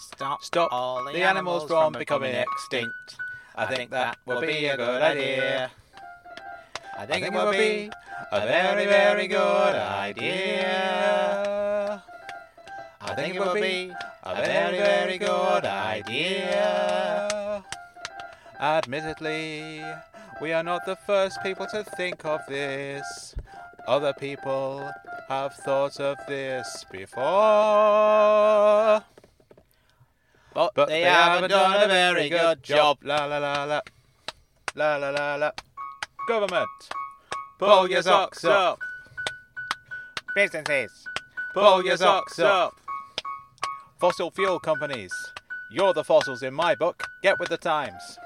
Stop, 0.00 0.42
Stop 0.42 0.72
all 0.72 1.04
the 1.04 1.22
animals 1.22 1.68
from 1.68 1.92
becoming 1.92 2.34
extinct. 2.34 3.16
I 3.54 3.66
think 3.66 3.90
that 3.90 4.16
will 4.26 4.40
be 4.40 4.66
a 4.66 4.76
good 4.76 5.00
idea. 5.02 5.70
I 6.98 7.06
think 7.06 7.26
it 7.26 7.32
will 7.32 7.52
be 7.52 7.88
a 8.32 8.40
very, 8.40 8.86
very 8.86 9.28
good 9.28 9.76
idea. 9.76 10.72
I 13.00 13.14
think 13.14 13.36
it 13.36 13.40
will 13.40 13.54
be 13.54 13.92
a 14.24 14.34
very, 14.34 14.78
very 14.78 15.18
good 15.18 15.64
idea. 15.64 17.62
Admittedly, 18.60 19.84
we 20.40 20.52
are 20.52 20.62
not 20.62 20.86
the 20.86 20.96
first 20.96 21.42
people 21.42 21.66
to 21.66 21.84
think 21.84 22.24
of 22.24 22.40
this. 22.48 23.34
Other 23.86 24.12
people 24.12 24.90
have 25.28 25.54
thought 25.54 25.98
of 25.98 26.18
this 26.28 26.84
before. 26.92 27.22
But, 30.54 30.74
But 30.74 30.88
they, 30.88 31.02
haven't 31.02 31.50
done 31.50 31.84
a 31.84 31.86
very 31.88 32.28
good 32.28 32.62
job. 32.62 32.98
La 33.02 33.24
la 33.24 33.38
la 33.38 33.64
la. 33.64 33.80
La 34.74 34.96
la 34.96 35.10
la 35.10 35.34
la. 35.36 35.50
Government, 36.28 36.68
pull 37.58 37.88
your 37.90 38.02
socks 38.02 38.44
up. 38.44 38.78
Businesses, 40.34 40.90
Pull 41.54 41.84
your 41.84 41.96
socks 41.96 42.38
up. 42.38 42.74
Fossil 43.98 44.30
fuel 44.30 44.60
companies, 44.60 45.12
you're 45.72 45.94
the 45.94 46.04
fossils 46.04 46.42
in 46.42 46.54
my 46.54 46.74
book. 46.74 47.02
Get 47.22 47.38
with 47.40 47.48
the 47.48 47.56
times. 47.56 48.18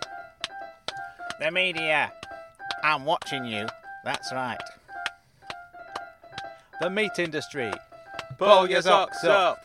The 1.42 1.50
media. 1.50 2.12
I'm 2.84 3.04
watching 3.04 3.44
you. 3.44 3.66
That's 4.04 4.32
right. 4.32 4.60
The 6.80 6.88
meat 6.88 7.18
industry, 7.18 7.72
pull 8.38 8.70
your 8.70 8.82
socks 8.82 9.24
up. 9.24 9.58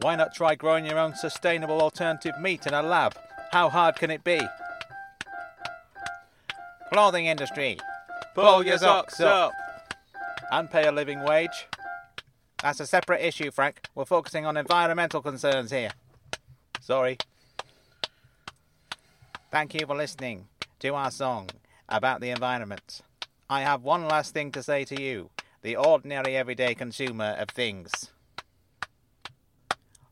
Why 0.00 0.14
not 0.14 0.34
try 0.34 0.54
growing 0.54 0.86
your 0.86 0.98
own 0.98 1.14
sustainable 1.16 1.80
alternative 1.80 2.38
meat 2.40 2.66
in 2.66 2.74
a 2.74 2.82
lab? 2.82 3.16
How 3.50 3.68
hard 3.68 3.96
can 3.96 4.10
it 4.10 4.22
be? 4.22 4.40
Clothing 6.92 7.26
industry. 7.26 7.78
Pull 8.34 8.64
your 8.64 8.78
socks 8.78 9.20
up. 9.20 9.52
And 10.50 10.70
pay 10.70 10.86
a 10.86 10.92
living 10.92 11.24
wage. 11.24 11.66
That's 12.62 12.80
a 12.80 12.86
separate 12.86 13.20
issue, 13.20 13.50
Frank. 13.50 13.80
We're 13.94 14.06
focusing 14.06 14.46
on 14.46 14.56
environmental 14.56 15.22
concerns 15.22 15.70
here. 15.70 15.90
Sorry. 16.80 17.18
Thank 19.50 19.74
you 19.74 19.86
for 19.86 19.96
listening 19.96 20.46
to 20.80 20.94
our 20.94 21.10
song 21.10 21.48
about 21.88 22.20
the 22.20 22.30
environment. 22.30 23.00
I 23.50 23.62
have 23.62 23.82
one 23.82 24.06
last 24.06 24.34
thing 24.34 24.52
to 24.52 24.62
say 24.62 24.84
to 24.84 25.00
you, 25.00 25.30
the 25.62 25.76
ordinary 25.76 26.36
everyday 26.36 26.74
consumer 26.74 27.36
of 27.38 27.48
things. 27.48 28.10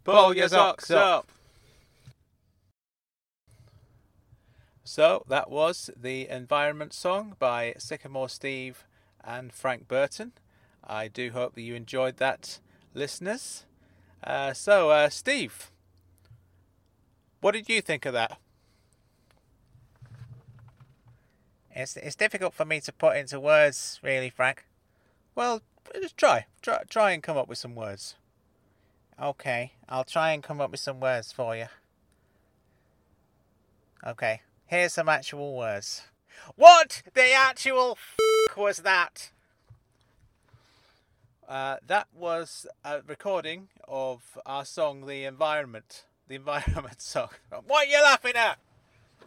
Pull 0.05 0.37
your 0.37 0.49
socks 0.49 0.91
up. 0.91 1.31
So 4.85 5.25
that 5.29 5.51
was 5.51 5.91
the 5.97 6.29
Environment 6.29 6.93
Song 6.93 7.35
by 7.39 7.75
Sycamore 7.77 8.29
Steve 8.29 8.85
and 9.23 9.53
Frank 9.53 9.89
Burton. 9.89 10.33
I 10.85 11.09
do 11.09 11.33
hope 11.33 11.57
that 11.57 11.63
you 11.63 11.75
enjoyed 11.75 12.19
that, 12.19 12.61
listeners. 12.95 13.65
Uh, 14.23 14.53
so, 14.53 14.91
uh, 14.91 15.09
Steve, 15.09 15.73
what 17.41 17.53
did 17.53 17.69
you 17.69 17.81
think 17.81 18.07
of 18.07 18.13
that? 18.13 18.39
It's 21.77 21.95
it's 21.99 22.17
difficult 22.17 22.55
for 22.55 22.65
me 22.65 22.81
to 22.81 22.93
put 22.93 23.19
into 23.19 23.39
words, 23.39 24.01
really, 24.03 24.31
Frank. 24.31 24.65
Well, 25.35 25.61
just 25.95 26.17
try, 26.17 26.47
try, 26.63 26.83
try 26.89 27.11
and 27.11 27.23
come 27.23 27.37
up 27.37 27.49
with 27.49 27.59
some 27.59 27.75
words. 27.75 28.17
Okay, 29.21 29.73
I'll 29.87 30.05
try 30.05 30.33
and 30.33 30.43
come 30.43 30.59
up 30.59 30.71
with 30.71 30.81
some 30.81 31.01
words 31.01 31.33
for 31.33 31.55
you. 31.55 31.67
Okay, 34.03 34.41
here's 34.65 34.95
some 34.95 35.11
actual 35.11 35.55
words. 35.55 36.05
What 36.55 37.03
the 37.13 37.33
actual 37.35 37.99
f- 37.99 38.57
was 38.57 38.79
that? 38.79 39.31
Uh, 41.47 41.77
that 41.87 42.09
was 42.15 42.67
a 42.87 43.03
recording 43.07 43.69
of 43.87 44.39
our 44.47 44.65
song, 44.65 45.07
"The 45.07 45.25
Environment." 45.25 46.05
The 46.27 46.37
Environment 46.37 47.01
song. 47.03 47.29
What 47.67 47.87
are 47.87 47.91
you 47.91 48.03
laughing 48.03 48.35
at? 48.35 48.59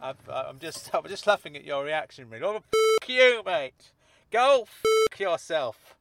I'm, 0.02 0.16
I'm 0.28 0.58
just, 0.58 0.90
I'm 0.94 1.06
just 1.06 1.26
laughing 1.26 1.56
at 1.56 1.64
your 1.64 1.84
reaction, 1.84 2.28
really. 2.30 2.44
Oh, 2.44 2.56
f- 2.56 3.08
you, 3.08 3.42
mate. 3.44 3.90
Go 4.30 4.62
f- 4.62 5.20
yourself. 5.20 5.96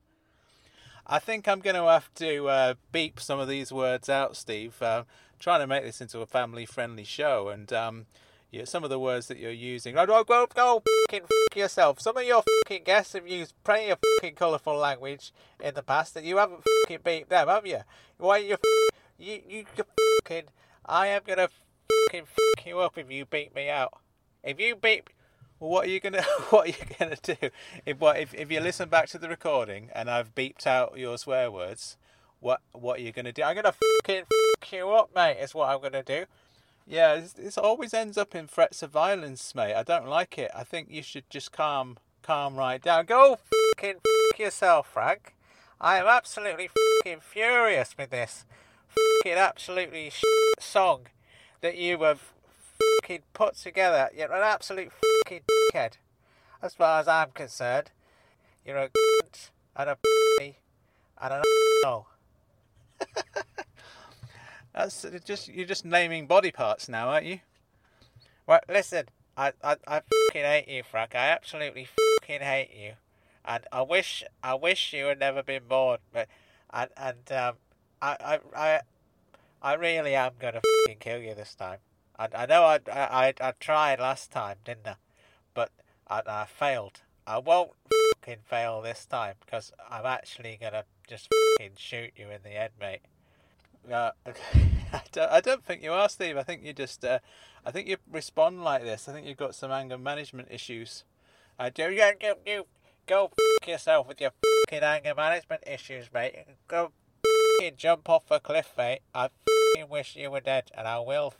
I 1.05 1.19
think 1.19 1.47
I'm 1.47 1.59
going 1.59 1.75
to 1.75 1.85
have 1.85 2.13
to 2.15 2.47
uh, 2.47 2.73
beep 2.91 3.19
some 3.19 3.39
of 3.39 3.47
these 3.47 3.71
words 3.71 4.09
out, 4.09 4.37
Steve. 4.37 4.79
Uh, 4.81 5.03
trying 5.39 5.61
to 5.61 5.67
make 5.67 5.83
this 5.83 6.01
into 6.01 6.19
a 6.19 6.25
family-friendly 6.27 7.05
show, 7.05 7.49
and 7.49 7.71
um, 7.73 8.05
yeah, 8.51 8.65
some 8.65 8.83
of 8.83 8.89
the 8.89 8.99
words 8.99 9.27
that 9.27 9.39
you're 9.39 9.51
using. 9.51 9.95
Go, 9.95 10.05
go, 10.05 10.23
go 10.23 10.83
fucking 11.07 11.23
f- 11.23 11.57
yourself. 11.57 11.99
Some 11.99 12.17
of 12.17 12.23
your 12.23 12.43
guests 12.85 13.13
have 13.13 13.27
used 13.27 13.53
plenty 13.63 13.89
of 13.89 13.99
colourful 14.35 14.75
language 14.75 15.31
in 15.59 15.73
the 15.73 15.81
past, 15.81 16.15
and 16.15 16.25
you 16.27 16.37
haven't 16.37 16.63
fucking 16.83 16.99
beeped 16.99 17.29
them, 17.29 17.47
have 17.47 17.65
you? 17.65 17.79
Why 18.17 18.37
you, 18.37 18.53
f- 18.53 18.99
you, 19.17 19.41
you? 19.47 19.65
I 20.85 21.07
am 21.07 21.21
gonna 21.25 21.49
fucking 22.07 22.25
fuck 22.25 22.65
you 22.65 22.79
up 22.79 22.97
if 22.97 23.09
you 23.11 23.25
beat 23.25 23.53
me 23.55 23.69
out. 23.69 23.93
If 24.43 24.59
you 24.59 24.75
beep, 24.75 25.09
Well, 25.59 25.69
what 25.69 25.87
are 25.87 25.89
you 25.89 25.99
gonna 25.99 26.23
What 26.49 26.67
are 26.67 26.69
you 26.69 26.95
gonna 26.97 27.17
do 27.21 27.35
if 27.85 27.99
what 27.99 28.19
if, 28.19 28.33
if 28.33 28.51
you 28.51 28.59
listen 28.59 28.89
back 28.89 29.07
to 29.09 29.17
the 29.17 29.29
recording 29.29 29.89
and 29.93 30.09
I've 30.09 30.33
beeped 30.35 30.65
out 30.65 30.97
your 30.97 31.17
swear 31.17 31.51
words? 31.51 31.97
What 32.39 32.61
What 32.71 32.99
are 32.99 33.01
you 33.01 33.11
gonna 33.11 33.31
do? 33.31 33.43
I'm 33.43 33.55
gonna 33.55 33.73
fucking 33.73 34.23
f 34.61 34.73
you 34.73 34.89
up, 34.91 35.11
mate. 35.15 35.37
Is 35.39 35.53
what 35.53 35.69
I'm 35.69 35.81
gonna 35.81 36.03
do. 36.03 36.25
Yeah, 36.87 37.21
this 37.35 37.57
always 37.57 37.93
ends 37.93 38.17
up 38.17 38.33
in 38.33 38.47
threats 38.47 38.81
of 38.81 38.89
violence, 38.89 39.53
mate. 39.53 39.75
I 39.75 39.83
don't 39.83 40.07
like 40.07 40.39
it. 40.39 40.49
I 40.55 40.63
think 40.63 40.89
you 40.89 41.03
should 41.03 41.29
just 41.29 41.51
calm 41.51 41.97
calm 42.23 42.55
right 42.55 42.81
down. 42.81 43.05
Go 43.05 43.37
fucking 43.75 43.97
f 44.33 44.39
yourself, 44.39 44.87
Frank. 44.91 45.35
I 45.79 45.97
am 45.97 46.07
absolutely 46.07 46.69
fucking 47.03 47.19
furious 47.21 47.95
with 47.97 48.09
this 48.09 48.45
fucking 48.87 49.37
absolutely 49.37 50.09
sh- 50.09 50.23
song 50.59 51.07
that 51.61 51.77
you 51.77 52.01
have 52.03 52.21
fucking 53.01 53.23
put 53.33 53.55
together. 53.55 54.09
You're 54.15 54.31
an 54.31 54.43
absolute 54.43 54.91
fucking 55.23 55.41
dickhead. 55.73 55.93
As 56.61 56.73
far 56.73 56.99
as 56.99 57.07
I'm 57.07 57.31
concerned, 57.31 57.91
you're 58.65 58.77
a 58.77 58.89
cunt 58.89 59.49
and 59.75 59.89
a 59.89 59.97
and 61.21 61.33
an 61.33 61.43
asshole. 61.83 62.07
That's 64.73 65.05
just 65.25 65.47
you're 65.47 65.65
just 65.65 65.85
naming 65.85 66.27
body 66.27 66.51
parts 66.51 66.87
now, 66.89 67.09
aren't 67.09 67.25
you? 67.25 67.39
Well, 68.45 68.59
listen, 68.69 69.05
I 69.37 69.53
I 69.63 69.77
I 69.87 70.01
fucking 70.01 70.43
hate 70.43 70.67
you, 70.67 70.83
Frank. 70.83 71.15
I 71.15 71.29
absolutely 71.29 71.87
fucking 72.21 72.41
hate 72.41 72.71
you, 72.77 72.93
and 73.45 73.65
I 73.71 73.81
wish 73.81 74.23
I 74.43 74.53
wish 74.55 74.93
you 74.93 75.05
had 75.05 75.19
never 75.19 75.43
been 75.43 75.63
born. 75.67 75.99
But 76.13 76.27
and 76.71 76.89
and 76.97 77.31
um, 77.31 77.55
I 78.01 78.17
I 78.19 78.39
I 78.55 78.81
I 79.61 79.73
really 79.73 80.15
am 80.15 80.33
gonna 80.39 80.61
fucking 80.85 80.99
kill 80.99 81.19
you 81.19 81.35
this 81.35 81.55
time. 81.55 81.79
I 82.17 82.27
I 82.33 82.45
know 82.45 82.63
I 82.63 82.79
I 82.87 83.33
I 83.41 83.53
tried 83.59 83.99
last 83.99 84.31
time, 84.31 84.57
didn't 84.63 84.87
I? 84.87 84.95
But 85.53 85.71
I 86.07 86.21
I 86.25 86.45
failed. 86.45 87.01
I 87.27 87.37
won't 87.37 87.71
fucking 88.15 88.43
fail 88.45 88.81
this 88.81 89.05
time 89.05 89.35
because 89.45 89.71
I'm 89.89 90.05
actually 90.05 90.57
gonna 90.59 90.85
just 91.07 91.27
fucking 91.57 91.73
shoot 91.77 92.11
you 92.15 92.29
in 92.29 92.41
the 92.43 92.49
head, 92.49 92.71
mate. 92.79 93.01
Uh, 93.91 94.11
I, 94.93 95.01
don't, 95.11 95.31
I 95.31 95.41
don't 95.41 95.63
think 95.63 95.83
you 95.83 95.93
are, 95.93 96.09
Steve. 96.09 96.37
I 96.37 96.43
think 96.43 96.63
you 96.63 96.73
just, 96.73 97.03
uh, 97.05 97.19
I 97.65 97.71
think 97.71 97.87
you 97.87 97.97
respond 98.11 98.63
like 98.63 98.83
this. 98.83 99.07
I 99.07 99.13
think 99.13 99.27
you've 99.27 99.37
got 99.37 99.55
some 99.55 99.71
anger 99.71 99.97
management 99.97 100.49
issues. 100.51 101.03
I 101.57 101.69
do. 101.69 101.91
You, 101.91 102.11
you, 102.21 102.35
you 102.45 102.65
go 103.05 103.31
yourself 103.67 104.07
with 104.07 104.21
your 104.21 104.31
fucking 104.65 104.83
anger 104.83 105.13
management 105.15 105.63
issues, 105.67 106.09
mate. 106.13 106.45
Go 106.67 106.91
jump 107.75 108.09
off 108.09 108.31
a 108.31 108.39
cliff, 108.39 108.73
mate. 108.77 109.01
I 109.13 109.29
wish 109.89 110.15
you 110.15 110.31
were 110.31 110.39
dead, 110.39 110.71
and 110.77 110.87
I 110.87 110.99
will 110.99 111.33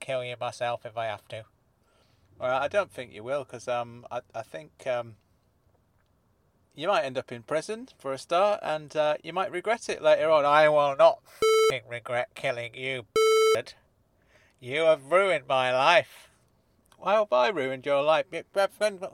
kill 0.00 0.24
you 0.24 0.36
myself 0.40 0.86
if 0.86 0.96
I 0.96 1.06
have 1.06 1.26
to. 1.28 1.44
Well, 2.38 2.56
I 2.56 2.68
don't 2.68 2.90
think 2.90 3.12
you 3.12 3.24
will, 3.24 3.44
because 3.44 3.68
um, 3.68 4.06
I, 4.10 4.20
I 4.34 4.42
think 4.42 4.86
um, 4.86 5.16
you 6.74 6.88
might 6.88 7.04
end 7.04 7.18
up 7.18 7.32
in 7.32 7.42
prison 7.42 7.88
for 7.98 8.12
a 8.12 8.18
start, 8.18 8.60
and 8.62 8.94
uh, 8.96 9.16
you 9.22 9.32
might 9.32 9.50
regret 9.50 9.88
it 9.88 10.02
later 10.02 10.30
on. 10.30 10.44
I 10.44 10.68
will 10.68 10.96
not 10.96 11.20
regret 11.88 12.30
killing 12.34 12.74
you, 12.74 13.06
b- 13.14 13.62
You 14.60 14.82
have 14.82 15.10
ruined 15.10 15.44
my 15.48 15.72
life. 15.72 16.28
Why 16.98 17.14
have 17.14 17.32
I 17.32 17.48
ruined 17.48 17.84
your 17.84 18.02
life? 18.02 18.26
When 18.30 18.46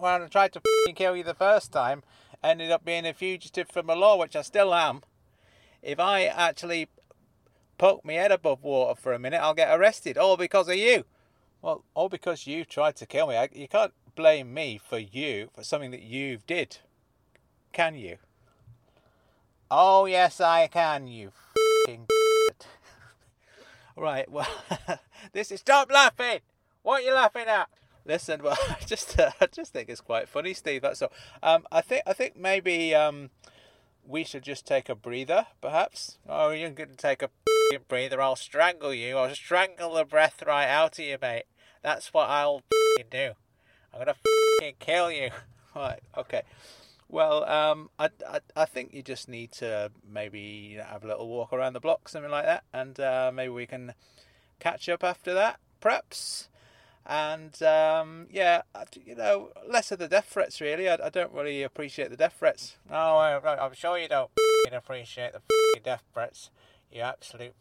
I 0.04 0.26
tried 0.28 0.52
to 0.52 0.60
kill 0.94 1.16
you 1.16 1.24
the 1.24 1.34
first 1.34 1.72
time, 1.72 2.02
ended 2.42 2.70
up 2.70 2.84
being 2.84 3.06
a 3.06 3.12
fugitive 3.12 3.68
from 3.68 3.86
the 3.86 3.96
law, 3.96 4.16
which 4.16 4.36
I 4.36 4.42
still 4.42 4.72
am. 4.74 5.02
If 5.82 5.98
I 5.98 6.24
actually 6.24 6.88
poke 7.78 8.04
my 8.04 8.14
head 8.14 8.32
above 8.32 8.62
water 8.62 9.00
for 9.00 9.12
a 9.12 9.18
minute, 9.18 9.40
I'll 9.40 9.54
get 9.54 9.76
arrested, 9.76 10.18
all 10.18 10.36
because 10.36 10.68
of 10.68 10.76
you. 10.76 11.04
Well, 11.62 11.84
all 11.94 12.08
because 12.08 12.46
you 12.46 12.64
tried 12.64 12.96
to 12.96 13.06
kill 13.06 13.26
me. 13.26 13.36
I, 13.36 13.48
you 13.52 13.68
can't 13.68 13.92
blame 14.14 14.52
me 14.52 14.78
for 14.78 14.98
you 14.98 15.48
for 15.54 15.62
something 15.64 15.90
that 15.90 16.02
you 16.02 16.38
did, 16.46 16.78
can 17.72 17.94
you? 17.94 18.18
Oh 19.70 20.06
yes, 20.06 20.40
I 20.40 20.66
can. 20.66 21.06
You 21.06 21.30
fucking. 21.86 22.06
right. 23.96 24.30
Well, 24.30 24.48
this 25.32 25.52
is. 25.52 25.60
Stop 25.60 25.92
laughing. 25.92 26.40
What 26.82 27.02
are 27.02 27.04
you 27.04 27.14
laughing 27.14 27.46
at? 27.46 27.68
Listen, 28.04 28.42
well, 28.42 28.58
I 28.68 28.76
just 28.84 29.18
uh, 29.18 29.30
I 29.40 29.46
just 29.46 29.72
think 29.72 29.88
it's 29.88 30.00
quite 30.00 30.28
funny, 30.28 30.54
Steve. 30.54 30.82
That's 30.82 31.02
all. 31.02 31.12
Um, 31.42 31.66
I 31.70 31.82
think 31.82 32.02
I 32.06 32.12
think 32.12 32.36
maybe 32.36 32.94
um, 32.94 33.30
we 34.10 34.24
should 34.24 34.42
just 34.42 34.66
take 34.66 34.88
a 34.88 34.94
breather, 34.94 35.46
perhaps. 35.60 36.18
Oh, 36.28 36.50
you're 36.50 36.70
going 36.70 36.90
to 36.90 36.96
take 36.96 37.22
a 37.22 37.30
breather. 37.88 38.20
I'll 38.20 38.36
strangle 38.36 38.92
you. 38.92 39.16
I'll 39.16 39.34
strangle 39.34 39.94
the 39.94 40.04
breath 40.04 40.42
right 40.46 40.66
out 40.66 40.98
of 40.98 41.04
you, 41.04 41.16
mate. 41.22 41.44
That's 41.82 42.12
what 42.12 42.28
I'll 42.28 42.62
do. 43.10 43.32
I'm 43.94 44.04
going 44.04 44.14
to 44.60 44.72
kill 44.78 45.10
you. 45.10 45.30
Right. 45.72 46.00
Okay. 46.18 46.42
Well, 47.08 47.44
um, 47.44 47.90
I, 47.96 48.08
I, 48.28 48.40
I 48.56 48.64
think 48.64 48.92
you 48.92 49.04
just 49.04 49.28
need 49.28 49.52
to 49.52 49.92
maybe 50.04 50.78
have 50.84 51.04
a 51.04 51.06
little 51.06 51.28
walk 51.28 51.52
around 51.52 51.74
the 51.74 51.80
block, 51.80 52.08
something 52.08 52.28
like 52.30 52.44
that, 52.44 52.64
and 52.72 52.98
uh, 52.98 53.30
maybe 53.32 53.50
we 53.50 53.66
can 53.66 53.94
catch 54.58 54.88
up 54.88 55.04
after 55.04 55.32
that, 55.34 55.60
perhaps. 55.80 56.48
And 57.06 57.60
um, 57.62 58.26
yeah, 58.30 58.62
you 59.04 59.14
know, 59.14 59.50
less 59.66 59.90
of 59.90 59.98
the 59.98 60.08
death 60.08 60.26
threats. 60.26 60.60
Really, 60.60 60.88
I, 60.88 60.98
I 61.02 61.08
don't 61.08 61.32
really 61.32 61.62
appreciate 61.62 62.10
the 62.10 62.16
death 62.16 62.36
threats. 62.38 62.76
No, 62.88 63.18
I'm 63.18 63.74
sure 63.74 63.98
you 63.98 64.08
don't 64.08 64.30
appreciate 64.72 65.32
the 65.32 65.80
death 65.82 66.04
threats. 66.12 66.50
You 66.92 67.02
absolute 67.02 67.54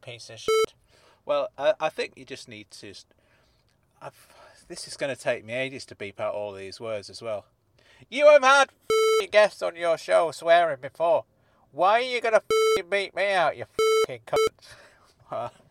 piece 0.00 0.30
of 0.30 0.38
shit. 0.38 0.74
Well, 1.26 1.48
I, 1.56 1.74
I 1.80 1.88
think 1.88 2.12
you 2.16 2.24
just 2.24 2.48
need 2.48 2.70
to. 2.72 2.94
I've, 4.00 4.28
this 4.68 4.86
is 4.86 4.96
going 4.96 5.14
to 5.14 5.20
take 5.20 5.44
me 5.44 5.54
ages 5.54 5.84
to 5.86 5.94
beep 5.94 6.20
out 6.20 6.34
all 6.34 6.52
these 6.52 6.80
words 6.80 7.10
as 7.10 7.22
well. 7.22 7.46
You 8.10 8.26
have 8.28 8.42
had 8.42 8.68
guests 9.30 9.62
on 9.62 9.76
your 9.76 9.96
show 9.98 10.30
swearing 10.30 10.80
before. 10.80 11.24
Why 11.72 12.00
are 12.00 12.02
you 12.02 12.20
going 12.20 12.34
to 12.34 12.42
beat 12.88 13.14
me 13.14 13.32
out, 13.32 13.56
you 13.56 13.64
fucking 14.06 14.20
cunt? 15.30 15.50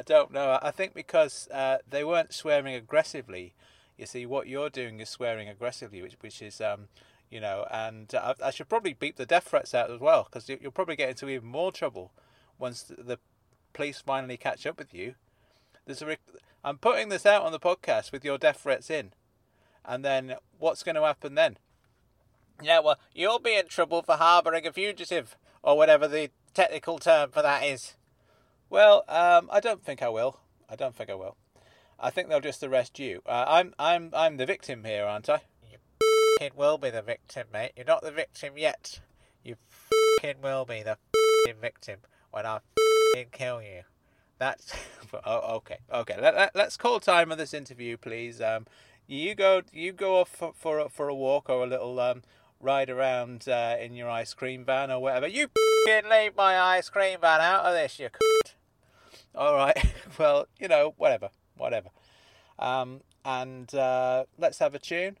I 0.00 0.02
don't 0.02 0.32
know. 0.32 0.58
I 0.62 0.70
think 0.70 0.94
because 0.94 1.46
uh, 1.52 1.76
they 1.86 2.04
weren't 2.04 2.32
swearing 2.32 2.74
aggressively. 2.74 3.52
You 3.98 4.06
see, 4.06 4.24
what 4.24 4.48
you're 4.48 4.70
doing 4.70 4.98
is 4.98 5.10
swearing 5.10 5.46
aggressively, 5.46 6.00
which, 6.00 6.16
which 6.22 6.40
is, 6.40 6.58
um, 6.58 6.88
you 7.30 7.38
know, 7.38 7.66
and 7.70 8.14
uh, 8.14 8.32
I 8.42 8.50
should 8.50 8.70
probably 8.70 8.94
beep 8.94 9.16
the 9.16 9.26
death 9.26 9.48
threats 9.48 9.74
out 9.74 9.90
as 9.90 10.00
well, 10.00 10.24
because 10.24 10.48
you'll 10.48 10.72
probably 10.72 10.96
get 10.96 11.10
into 11.10 11.28
even 11.28 11.48
more 11.48 11.70
trouble 11.70 12.12
once 12.58 12.82
the 12.84 13.18
police 13.74 14.00
finally 14.00 14.38
catch 14.38 14.64
up 14.64 14.78
with 14.78 14.94
you. 14.94 15.16
There's 15.84 16.00
a 16.00 16.06
rec- 16.06 16.20
I'm 16.64 16.78
putting 16.78 17.10
this 17.10 17.26
out 17.26 17.42
on 17.42 17.52
the 17.52 17.60
podcast 17.60 18.10
with 18.10 18.24
your 18.24 18.38
death 18.38 18.60
threats 18.62 18.88
in, 18.88 19.12
and 19.84 20.02
then 20.02 20.36
what's 20.58 20.82
going 20.82 20.94
to 20.94 21.02
happen 21.02 21.34
then? 21.34 21.58
Yeah, 22.62 22.80
well, 22.80 22.98
you'll 23.14 23.38
be 23.38 23.54
in 23.54 23.66
trouble 23.66 24.00
for 24.00 24.16
harbouring 24.16 24.66
a 24.66 24.72
fugitive, 24.72 25.36
or 25.62 25.76
whatever 25.76 26.08
the 26.08 26.30
technical 26.54 26.98
term 26.98 27.32
for 27.32 27.42
that 27.42 27.64
is. 27.64 27.96
Well, 28.70 29.04
um, 29.08 29.48
I 29.52 29.58
don't 29.58 29.84
think 29.84 30.00
I 30.00 30.08
will. 30.08 30.38
I 30.68 30.76
don't 30.76 30.94
think 30.94 31.10
I 31.10 31.14
will. 31.14 31.36
I 31.98 32.10
think 32.10 32.28
they'll 32.28 32.40
just 32.40 32.62
arrest 32.62 33.00
you. 33.00 33.20
Uh, 33.26 33.44
I'm, 33.46 33.74
I'm, 33.78 34.10
I'm 34.14 34.36
the 34.36 34.46
victim 34.46 34.84
here, 34.84 35.04
aren't 35.04 35.28
I? 35.28 35.42
You 36.40 36.50
will 36.56 36.78
be 36.78 36.88
the 36.88 37.02
victim, 37.02 37.48
mate. 37.52 37.72
You're 37.76 37.84
not 37.84 38.02
the 38.02 38.12
victim 38.12 38.54
yet. 38.56 39.00
You 39.44 39.56
f***ing 39.70 40.36
will 40.40 40.64
be 40.64 40.82
the 40.82 40.92
f***ing 40.92 41.56
victim 41.60 41.98
when 42.30 42.46
I 42.46 42.56
f***ing 42.56 43.26
kill 43.32 43.60
you. 43.60 43.82
That's 44.38 44.72
oh, 45.26 45.56
okay. 45.56 45.78
Okay. 45.92 46.16
Let, 46.18 46.34
let, 46.34 46.56
let's 46.56 46.76
call 46.76 47.00
time 47.00 47.30
on 47.32 47.38
this 47.38 47.52
interview, 47.52 47.96
please. 47.96 48.40
Um, 48.40 48.66
you 49.06 49.34
go, 49.34 49.62
you 49.72 49.92
go 49.92 50.20
off 50.20 50.28
for 50.30 50.52
for 50.54 50.78
a, 50.78 50.88
for 50.88 51.08
a 51.08 51.14
walk 51.14 51.50
or 51.50 51.64
a 51.64 51.66
little 51.66 51.98
um 52.00 52.22
ride 52.60 52.88
around 52.88 53.48
uh, 53.48 53.76
in 53.78 53.94
your 53.94 54.08
ice 54.08 54.32
cream 54.32 54.64
van 54.64 54.90
or 54.90 55.00
whatever. 55.00 55.26
You 55.26 55.44
f***ing 55.44 56.08
leave 56.08 56.36
my 56.36 56.58
ice 56.58 56.88
cream 56.88 57.18
van 57.20 57.40
out 57.40 57.66
of 57.66 57.74
this, 57.74 57.98
you 57.98 58.08
c***. 58.08 58.54
All 59.34 59.54
right. 59.54 59.76
Well, 60.18 60.48
you 60.58 60.68
know, 60.68 60.92
whatever, 60.98 61.30
whatever. 61.56 61.88
Um, 62.58 63.00
and 63.24 63.72
uh, 63.74 64.24
let's 64.36 64.58
have 64.58 64.74
a 64.74 64.78
tune. 64.78 65.16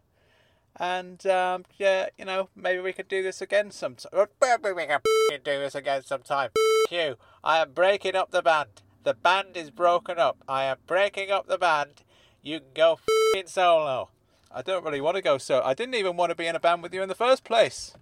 And 0.76 1.24
um, 1.26 1.64
yeah, 1.78 2.08
you 2.18 2.24
know, 2.24 2.48
maybe 2.54 2.80
we 2.80 2.92
could 2.92 3.08
do 3.08 3.22
this 3.22 3.40
again 3.40 3.70
sometime. 3.70 4.10
Maybe 4.12 4.72
we 4.72 4.86
can 4.86 5.00
do 5.42 5.58
this 5.58 5.74
again 5.74 6.02
sometime. 6.02 6.50
You, 6.90 7.16
I 7.42 7.58
am 7.58 7.72
breaking 7.72 8.14
up 8.14 8.30
the 8.30 8.42
band. 8.42 8.82
The 9.04 9.14
band 9.14 9.56
is 9.56 9.70
broken 9.70 10.18
up. 10.18 10.38
I 10.46 10.64
am 10.64 10.78
breaking 10.86 11.30
up 11.30 11.46
the 11.46 11.56
band. 11.56 12.02
You 12.42 12.60
can 12.60 12.68
go 12.74 12.92
f***ing 12.94 13.46
solo. 13.46 14.10
I 14.50 14.62
don't 14.62 14.84
really 14.84 15.00
want 15.00 15.16
to 15.16 15.22
go 15.22 15.38
so. 15.38 15.62
I 15.64 15.72
didn't 15.74 15.94
even 15.94 16.16
want 16.16 16.30
to 16.30 16.36
be 16.36 16.46
in 16.46 16.56
a 16.56 16.60
band 16.60 16.82
with 16.82 16.92
you 16.92 17.02
in 17.02 17.08
the 17.08 17.14
first 17.14 17.44
place. 17.44 17.94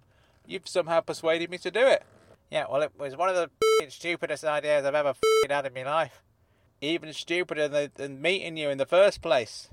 You've 0.45 0.67
somehow 0.67 1.01
persuaded 1.01 1.49
me 1.49 1.57
to 1.59 1.71
do 1.71 1.85
it. 1.85 2.03
Yeah, 2.49 2.65
well, 2.69 2.81
it 2.81 2.91
was 2.97 3.15
one 3.15 3.29
of 3.29 3.35
the 3.35 3.49
stupidest 3.89 4.43
ideas 4.43 4.85
I've 4.85 4.95
ever 4.95 5.13
had 5.49 5.65
in 5.65 5.73
my 5.73 5.83
life. 5.83 6.21
Even 6.81 7.13
stupider 7.13 7.67
than, 7.67 7.91
than 7.95 8.21
meeting 8.21 8.57
you 8.57 8.69
in 8.69 8.77
the 8.77 8.85
first 8.85 9.21
place. 9.21 9.69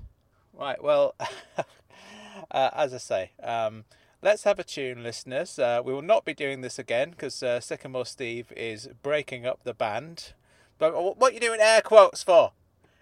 Right, 0.53 0.83
well, 0.83 1.15
uh, 2.51 2.69
as 2.75 2.93
I 2.93 2.97
say, 2.97 3.31
um, 3.41 3.85
let's 4.21 4.43
have 4.43 4.59
a 4.59 4.63
tune, 4.63 5.03
listeners. 5.03 5.57
Uh, 5.57 5.81
we 5.83 5.93
will 5.93 6.01
not 6.01 6.25
be 6.25 6.33
doing 6.33 6.61
this 6.61 6.77
again 6.77 7.11
because 7.11 7.41
uh, 7.41 7.59
Sycamore 7.59 8.05
Steve 8.05 8.51
is 8.55 8.89
breaking 9.01 9.45
up 9.45 9.63
the 9.63 9.73
band. 9.73 10.33
But 10.77 10.93
what 11.17 11.31
are 11.31 11.33
you 11.33 11.39
doing 11.39 11.59
air 11.61 11.81
quotes 11.81 12.23
for? 12.23 12.51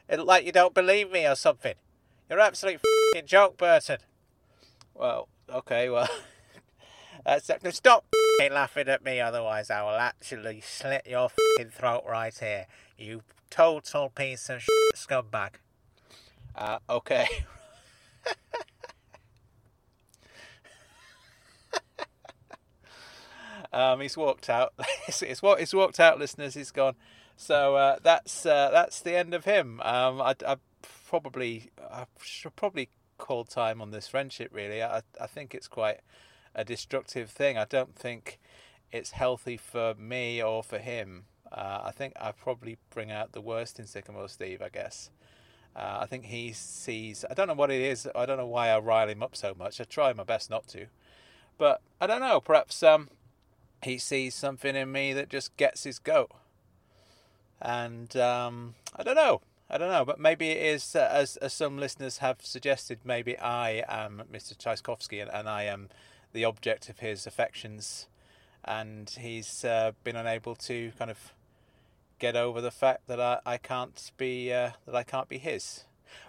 It, 0.07 0.19
like 0.19 0.45
you 0.45 0.51
don't 0.51 0.73
believe 0.73 1.11
me 1.11 1.27
or 1.27 1.35
something. 1.35 1.75
You're 2.29 2.39
an 2.39 2.45
absolute 2.45 2.81
joke, 3.25 3.57
Burton. 3.57 3.97
Well, 4.93 5.27
okay, 5.49 5.89
well, 5.89 6.07
that's 7.25 7.49
Now 7.49 7.71
stop 7.71 8.05
laughing 8.51 8.87
at 8.87 9.03
me, 9.03 9.19
otherwise 9.19 9.69
I 9.71 9.81
will 9.81 9.97
actually 9.97 10.61
slit 10.61 11.07
your 11.09 11.29
throat 11.71 12.03
right 12.07 12.37
here. 12.37 12.67
You 12.97 13.23
total 13.49 14.09
piece 14.09 14.49
of 14.49 14.63
scumbag. 14.95 15.55
uh, 16.55 16.79
okay. 16.89 17.27
um, 23.73 24.01
he's 24.01 24.15
walked 24.17 24.49
out. 24.49 24.73
it's, 25.07 25.21
it's 25.21 25.41
walked 25.73 25.99
out, 25.99 26.19
listeners. 26.19 26.53
He's 26.53 26.71
gone. 26.71 26.95
So 27.37 27.75
uh, 27.75 27.97
that's 28.01 28.45
uh, 28.45 28.69
that's 28.71 29.01
the 29.01 29.17
end 29.17 29.33
of 29.33 29.45
him. 29.45 29.81
Um, 29.83 30.21
I, 30.21 30.35
I 30.47 30.57
probably 31.09 31.71
I 31.91 32.05
should 32.21 32.55
probably 32.55 32.89
call 33.17 33.43
time 33.45 33.81
on 33.81 33.91
this 33.91 34.07
friendship. 34.07 34.51
Really, 34.53 34.81
I 34.83 35.01
I 35.19 35.27
think 35.27 35.53
it's 35.53 35.67
quite 35.67 35.99
a 36.55 36.63
destructive 36.63 37.29
thing. 37.29 37.57
I 37.57 37.65
don't 37.65 37.95
think 37.95 38.39
it's 38.91 39.11
healthy 39.11 39.57
for 39.57 39.93
me 39.95 40.41
or 40.41 40.63
for 40.63 40.79
him. 40.79 41.25
Uh, 41.51 41.81
I 41.85 41.91
think 41.91 42.13
I 42.19 42.31
probably 42.31 42.77
bring 42.89 43.11
out 43.11 43.33
the 43.33 43.41
worst 43.41 43.79
in 43.79 43.85
Sycamore 43.85 44.29
Steve. 44.29 44.61
I 44.61 44.69
guess. 44.69 45.09
Uh, 45.75 45.99
I 46.01 46.05
think 46.05 46.25
he 46.25 46.53
sees. 46.53 47.25
I 47.29 47.33
don't 47.33 47.47
know 47.47 47.53
what 47.53 47.69
it 47.69 47.81
is. 47.81 48.07
I 48.15 48.25
don't 48.25 48.37
know 48.37 48.47
why 48.47 48.69
I 48.69 48.79
rile 48.79 49.09
him 49.09 49.21
up 49.21 49.35
so 49.35 49.53
much. 49.57 49.81
I 49.81 49.83
try 49.83 50.13
my 50.13 50.23
best 50.23 50.49
not 50.49 50.67
to, 50.69 50.87
but 51.57 51.81
I 51.99 52.07
don't 52.07 52.21
know. 52.21 52.39
Perhaps 52.39 52.81
um, 52.81 53.09
he 53.81 53.97
sees 53.97 54.35
something 54.35 54.75
in 54.75 54.91
me 54.91 55.11
that 55.13 55.29
just 55.29 55.55
gets 55.57 55.83
his 55.83 55.99
goat, 55.99 56.31
and 57.61 58.15
um, 58.15 58.75
I 58.95 59.03
don't 59.03 59.15
know. 59.15 59.41
I 59.69 59.77
don't 59.77 59.89
know, 59.91 60.05
but 60.05 60.19
maybe 60.19 60.49
it 60.51 60.65
is 60.65 60.95
uh, 60.95 61.09
as 61.11 61.35
as 61.37 61.51
some 61.51 61.77
listeners 61.77 62.19
have 62.19 62.37
suggested. 62.41 62.99
Maybe 63.03 63.37
I 63.37 63.83
am 63.89 64.23
Mr. 64.31 64.57
Tchaikovsky, 64.57 65.19
and, 65.19 65.29
and 65.31 65.49
I 65.49 65.63
am 65.63 65.89
the 66.35 66.45
object 66.45 66.89
of 66.89 66.99
his 66.99 67.25
affections, 67.25 68.07
and 68.63 69.09
he's 69.09 69.65
uh, 69.65 69.93
been 70.03 70.15
unable 70.15 70.53
to 70.53 70.91
kind 70.99 71.09
of 71.09 71.31
get 72.19 72.35
over 72.35 72.61
the 72.61 72.71
fact 72.71 73.07
that 73.07 73.19
I, 73.19 73.39
I 73.45 73.57
can't 73.57 74.11
be 74.17 74.53
uh, 74.53 74.71
that 74.85 74.95
I 74.95 75.03
can't 75.03 75.29
be 75.29 75.37
his. 75.39 75.85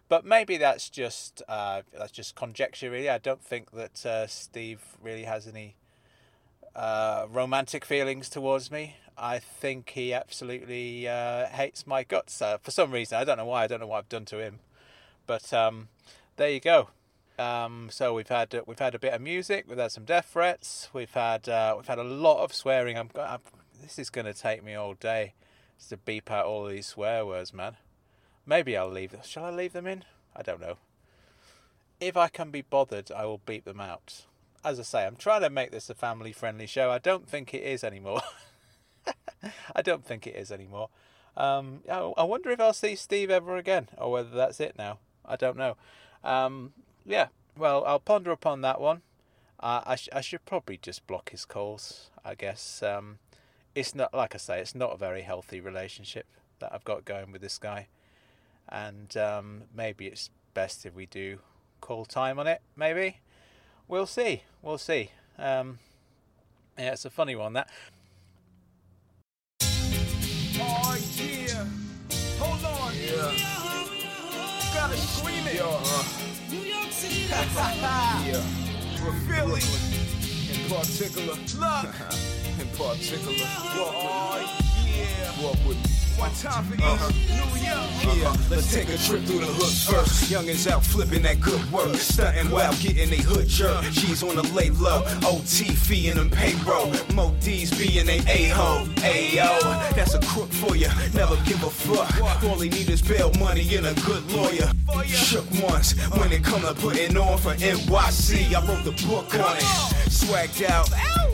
But 0.08 0.24
maybe 0.24 0.56
that's 0.56 0.88
just 0.88 1.42
uh, 1.48 1.82
that's 1.92 2.12
just 2.12 2.36
conjecture. 2.36 2.90
Really, 2.90 3.10
I 3.10 3.18
don't 3.18 3.42
think 3.42 3.72
that 3.72 4.06
uh, 4.06 4.26
Steve 4.28 4.80
really 5.02 5.24
has 5.24 5.46
any 5.46 5.74
uh, 6.74 7.26
romantic 7.28 7.84
feelings 7.84 8.28
towards 8.28 8.70
me. 8.70 8.96
I 9.18 9.38
think 9.38 9.90
he 9.90 10.12
absolutely 10.14 11.08
uh, 11.08 11.46
hates 11.46 11.86
my 11.86 12.04
guts 12.04 12.38
for 12.38 12.70
some 12.70 12.92
reason. 12.92 13.18
I 13.18 13.24
don't 13.24 13.38
know 13.38 13.46
why. 13.46 13.64
I 13.64 13.66
don't 13.66 13.80
know 13.80 13.86
what 13.86 13.98
I've 13.98 14.08
done 14.08 14.26
to 14.26 14.38
him. 14.38 14.60
But 15.26 15.52
um, 15.52 15.88
there 16.36 16.50
you 16.50 16.60
go. 16.60 16.90
Um, 17.38 17.88
so 17.90 18.14
we've 18.14 18.28
had 18.28 18.58
we've 18.66 18.78
had 18.78 18.94
a 18.94 18.98
bit 18.98 19.12
of 19.12 19.20
music. 19.20 19.66
We've 19.68 19.78
had 19.78 19.92
some 19.92 20.04
death 20.04 20.30
threats. 20.32 20.88
We've 20.92 21.12
had 21.12 21.46
we've 21.46 21.86
had 21.86 21.98
a 21.98 22.04
lot 22.04 22.42
of 22.42 22.54
swearing. 22.54 22.96
I'm, 22.96 23.10
I'm 23.18 23.40
this 23.82 23.98
is 23.98 24.10
going 24.10 24.26
to 24.26 24.34
take 24.34 24.64
me 24.64 24.74
all 24.74 24.94
day 24.94 25.34
to 25.88 25.96
beep 25.96 26.30
out 26.30 26.46
all 26.46 26.66
these 26.66 26.86
swear 26.86 27.26
words, 27.26 27.52
man. 27.52 27.76
Maybe 28.46 28.76
I'll 28.76 28.90
leave. 28.90 29.14
Shall 29.24 29.44
I 29.44 29.50
leave 29.50 29.72
them 29.72 29.86
in? 29.86 30.04
I 30.34 30.42
don't 30.42 30.60
know. 30.60 30.78
If 32.00 32.16
I 32.16 32.28
can 32.28 32.50
be 32.50 32.62
bothered, 32.62 33.10
I 33.10 33.24
will 33.26 33.40
beep 33.44 33.64
them 33.64 33.80
out. 33.80 34.26
As 34.64 34.78
I 34.80 34.82
say, 34.82 35.06
I'm 35.06 35.16
trying 35.16 35.42
to 35.42 35.50
make 35.50 35.70
this 35.70 35.90
a 35.90 35.94
family 35.94 36.32
friendly 36.32 36.66
show. 36.66 36.90
I 36.90 36.98
don't 36.98 37.28
think 37.28 37.54
it 37.54 37.62
is 37.62 37.84
anymore. 37.84 38.22
I 39.76 39.82
don't 39.82 40.04
think 40.04 40.26
it 40.26 40.36
is 40.36 40.50
anymore. 40.50 40.88
Um, 41.36 41.80
I 41.88 42.22
wonder 42.22 42.50
if 42.50 42.60
I'll 42.60 42.72
see 42.72 42.96
Steve 42.96 43.30
ever 43.30 43.56
again, 43.56 43.88
or 43.98 44.10
whether 44.10 44.30
that's 44.30 44.60
it 44.60 44.76
now. 44.78 44.98
I 45.24 45.36
don't 45.36 45.56
know. 45.56 45.76
Um, 46.24 46.72
yeah, 47.06 47.28
well, 47.56 47.84
I'll 47.84 48.00
ponder 48.00 48.30
upon 48.30 48.60
that 48.62 48.80
one. 48.80 49.02
Uh, 49.58 49.80
I, 49.86 49.96
sh- 49.96 50.08
I 50.12 50.20
should 50.20 50.44
probably 50.44 50.76
just 50.76 51.06
block 51.06 51.30
his 51.30 51.44
calls, 51.44 52.10
I 52.24 52.34
guess. 52.34 52.82
Um, 52.82 53.18
it's 53.74 53.94
not 53.94 54.12
like 54.12 54.34
I 54.34 54.38
say, 54.38 54.60
it's 54.60 54.74
not 54.74 54.92
a 54.92 54.96
very 54.96 55.22
healthy 55.22 55.60
relationship 55.60 56.26
that 56.58 56.72
I've 56.72 56.84
got 56.84 57.04
going 57.04 57.32
with 57.32 57.40
this 57.40 57.58
guy, 57.58 57.88
and 58.68 59.16
um, 59.16 59.62
maybe 59.74 60.06
it's 60.06 60.30
best 60.54 60.84
if 60.84 60.94
we 60.94 61.06
do 61.06 61.38
call 61.80 62.04
time 62.04 62.38
on 62.38 62.46
it. 62.46 62.60
Maybe 62.74 63.20
we'll 63.88 64.06
see. 64.06 64.42
We'll 64.62 64.78
see. 64.78 65.10
Um, 65.38 65.78
yeah, 66.78 66.92
it's 66.92 67.04
a 67.04 67.10
funny 67.10 67.36
one 67.36 67.54
that. 67.54 67.68
Gotta 74.76 74.96
scream 74.98 75.46
it. 75.46 75.60
Uh. 75.62 75.80
yeah. 78.26 78.42
Philly. 79.26 79.62
In 80.52 80.60
particular. 80.68 81.34
Look. 81.56 81.94
In 82.60 82.68
particular. 82.76 83.46
Walk 83.74 83.96
with 84.04 84.52
me. 84.84 84.92
Yeah. 84.98 85.42
Walk 85.42 85.60
with 85.66 85.78
me. 85.90 85.95
One 86.18 86.30
time 86.30 86.64
for 86.64 86.82
uh-huh. 86.82 87.12
New. 87.28 88.22
Yeah, 88.22 88.34
let's 88.48 88.72
take 88.72 88.88
a 88.88 88.96
trip 88.96 89.24
through 89.24 89.40
the 89.40 89.46
hood 89.46 89.94
first. 89.94 90.30
Youngins 90.30 90.70
out 90.70 90.82
flipping 90.82 91.22
that 91.22 91.40
good 91.40 91.60
work. 91.70 91.94
Stunting 91.96 92.50
while 92.50 92.72
getting 92.74 93.12
a 93.12 93.22
hood 93.22 93.48
jerk. 93.48 93.84
She's 93.92 94.22
on 94.22 94.36
the 94.36 94.42
lay 94.54 94.70
low. 94.70 95.04
OT 95.24 95.64
fee 95.74 96.08
and 96.08 96.18
them 96.18 96.30
payroll. 96.30 96.92
Mo 97.14 97.34
D's 97.40 97.76
being 97.76 98.08
a 98.08 98.18
A-ho. 98.28 98.86
Ayo, 99.04 99.94
that's 99.94 100.14
a 100.14 100.20
crook 100.20 100.48
for 100.48 100.76
you. 100.76 100.88
Never 101.12 101.36
give 101.44 101.62
a 101.62 101.70
fuck. 101.70 102.42
All 102.44 102.58
he 102.60 102.70
need 102.70 102.88
is 102.88 103.02
bail 103.02 103.32
money 103.38 103.74
and 103.74 103.86
a 103.86 103.94
good 104.06 104.24
lawyer. 104.32 104.70
Shook 105.04 105.46
once 105.62 105.92
when 106.16 106.32
it 106.32 106.42
come 106.42 106.62
to 106.62 106.74
putting 106.74 107.16
on 107.16 107.36
for 107.38 107.54
NYC. 107.54 108.54
I 108.54 108.66
wrote 108.66 108.84
the 108.84 108.92
book 109.06 109.34
on 109.34 109.56
it. 109.56 109.62
Swagged 110.08 110.64
out, 110.70 110.88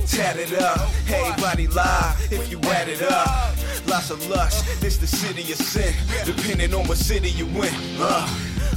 tatted 0.08 0.54
up. 0.54 0.80
Hey, 1.06 1.30
body 1.40 1.68
lie 1.68 2.16
if 2.30 2.50
you 2.50 2.58
add 2.62 2.88
it 2.88 3.02
up. 3.02 3.61
Lots 3.92 4.10
of 4.10 4.26
lust, 4.30 4.80
this 4.80 4.96
the 4.96 5.06
city 5.06 5.52
of 5.52 5.58
sin. 5.58 5.92
Depending 6.24 6.72
on 6.72 6.88
what 6.88 6.96
city 6.96 7.28
you 7.28 7.44
in. 7.44 7.74
Uh, 8.00 8.26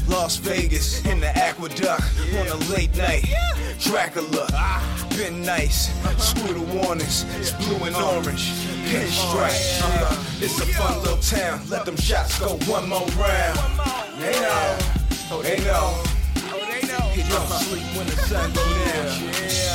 Las 0.10 0.36
Vegas 0.36 1.06
in 1.06 1.22
the 1.22 1.30
aqueduct 1.38 2.04
on 2.38 2.48
a 2.48 2.56
late 2.70 2.94
night. 2.98 3.24
Dracula, 3.80 4.46
been 5.16 5.42
nice. 5.42 5.88
Screw 6.18 6.54
the 6.54 6.60
warnings, 6.60 7.24
it's 7.40 7.52
blue 7.52 7.82
and 7.86 7.96
orange. 7.96 8.52
Pinstripe, 8.92 9.80
uh, 9.84 10.22
it's 10.42 10.60
a 10.60 10.66
fun 10.66 11.00
little 11.00 11.18
town. 11.20 11.62
Let 11.70 11.86
them 11.86 11.96
shots 11.96 12.38
go 12.38 12.58
one 12.70 12.90
more 12.90 13.08
round. 13.16 13.58
They 14.20 14.34
know, 14.34 14.78
oh 15.32 15.42
they 15.42 15.64
know. 15.64 15.96
He 17.14 17.24
don't 17.30 17.48
sleep 17.64 17.88
when 17.96 18.06
the 18.08 18.18
sun 18.28 18.52
go 18.52 18.62
down. 18.84 19.08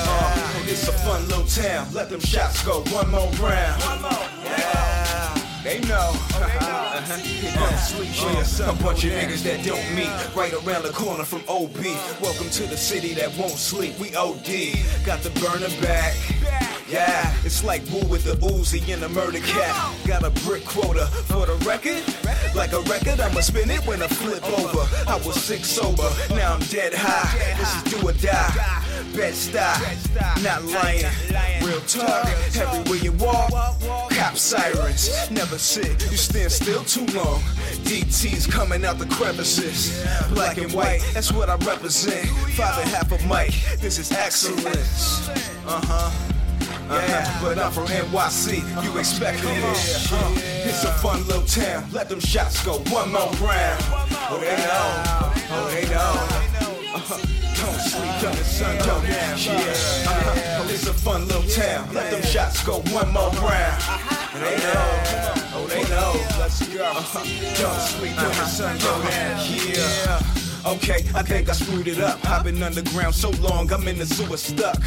Uh, 0.04 0.68
it's 0.68 0.86
a 0.86 0.92
fun 0.92 1.26
little 1.28 1.46
town. 1.46 1.88
Let 1.94 2.10
them 2.10 2.20
shots 2.20 2.62
go 2.62 2.82
one 2.92 3.10
more 3.10 3.30
round. 3.40 3.80
Yeah. 4.44 4.99
They 5.62 5.78
know. 5.80 6.12
Uh, 6.32 7.76
sleep 7.76 8.08
when 8.24 8.34
the 8.36 8.44
sun 8.44 8.70
a 8.70 8.82
bunch 8.82 9.04
of 9.04 9.10
niggas 9.12 9.42
that 9.42 9.62
don't 9.62 9.94
meet 9.94 10.08
right 10.34 10.52
around 10.54 10.84
the 10.84 10.92
corner 10.92 11.24
from 11.24 11.42
OB. 11.48 11.76
Welcome 12.22 12.48
to 12.50 12.66
the 12.66 12.78
city 12.78 13.12
that 13.14 13.36
won't 13.36 13.52
sleep. 13.52 13.98
We 13.98 14.14
OD. 14.14 14.72
Got 15.04 15.20
the 15.20 15.30
burner 15.38 15.68
back. 15.82 16.16
Yeah, 16.88 17.32
it's 17.44 17.62
like 17.62 17.82
Woo 17.92 18.08
with 18.08 18.24
the 18.24 18.34
Uzi 18.46 18.92
and 18.92 19.02
the 19.02 19.08
murder 19.10 19.40
cat. 19.40 19.94
Got 20.06 20.24
a 20.24 20.30
brick 20.46 20.64
quota 20.64 21.06
for 21.06 21.44
the 21.44 21.54
record. 21.66 22.02
Like 22.54 22.72
a 22.72 22.80
record, 22.80 23.20
I'ma 23.20 23.40
spin 23.40 23.70
it 23.70 23.86
when 23.86 24.02
I 24.02 24.06
flip 24.06 24.42
over. 24.58 24.88
I 25.06 25.16
was 25.26 25.36
sick 25.36 25.64
sober, 25.64 26.10
now 26.30 26.54
I'm 26.54 26.60
dead 26.60 26.94
high. 26.94 27.56
This 27.58 27.76
is 27.76 28.00
do 28.00 28.08
or 28.08 28.12
die. 28.12 28.89
Bed-Stuy, 29.20 30.42
not 30.42 30.64
lying. 30.64 31.04
Real 31.62 31.80
talk, 31.82 32.26
everywhere 32.56 32.98
you 33.00 33.12
walk. 33.12 33.50
Cop 34.10 34.34
sirens, 34.34 35.30
never 35.30 35.58
sit, 35.58 36.10
you 36.10 36.16
stand 36.16 36.50
still 36.50 36.82
too 36.84 37.04
long. 37.14 37.40
DT's 37.84 38.46
coming 38.46 38.82
out 38.82 38.98
the 38.98 39.04
crevices. 39.14 40.02
Black 40.32 40.56
and 40.56 40.72
white, 40.72 41.02
that's 41.12 41.30
what 41.32 41.50
I 41.50 41.56
represent. 41.56 42.26
Five 42.56 42.78
and 42.78 42.88
half 42.88 43.12
a 43.12 43.18
mic, 43.28 43.52
this 43.78 43.98
is 43.98 44.10
excellence. 44.10 45.28
Uh 45.66 45.82
huh. 45.84 46.10
Yeah, 46.88 47.40
but 47.42 47.58
I'm 47.58 47.70
from 47.72 47.88
NYC, 47.88 48.82
you 48.82 48.98
expect 48.98 49.40
it. 49.44 50.10
Uh, 50.10 50.32
it's 50.66 50.82
a 50.84 50.92
fun 50.94 51.26
little 51.26 51.42
town, 51.42 51.84
let 51.92 52.08
them 52.08 52.20
shots 52.20 52.64
go 52.64 52.78
one 52.88 53.12
more 53.12 53.30
round. 53.32 53.84
Oh, 54.30 54.38
they 54.40 54.56
know, 54.56 55.36
oh, 55.52 55.68
they 55.74 55.84
know. 55.90 56.38
Uh, 56.94 57.49
don't 57.60 57.80
sleep 57.80 58.12
till 58.20 58.30
the 58.32 58.44
sun 58.44 58.76
go 58.78 59.00
down. 59.06 59.38
Yeah, 59.38 60.08
uh, 60.08 60.68
it's 60.68 60.86
a 60.86 60.94
fun 60.94 61.26
little 61.28 61.42
town, 61.42 61.92
let 61.92 62.10
them 62.10 62.22
shots 62.22 62.64
go 62.64 62.80
one 62.92 63.12
more 63.12 63.30
round. 63.30 63.82
They 64.34 64.56
know, 64.64 64.86
oh, 65.56 65.66
they 65.68 65.82
know. 65.92 66.12
Let's 66.38 66.66
go. 66.68 66.84
Uh, 66.84 67.02
don't 67.60 67.80
sleep 67.92 68.14
till 68.14 68.30
the 68.30 68.46
sun 68.46 68.78
go. 68.78 68.89
Okay, 70.70 71.04
I 71.16 71.22
think 71.22 71.48
I 71.48 71.52
screwed 71.52 71.88
it 71.88 71.98
up. 71.98 72.24
I've 72.30 72.44
been 72.44 72.62
underground 72.62 73.12
so 73.12 73.30
long, 73.42 73.72
I'm 73.72 73.88
in 73.88 73.98
the 73.98 74.06
sewer 74.06 74.36
stuck. 74.36 74.78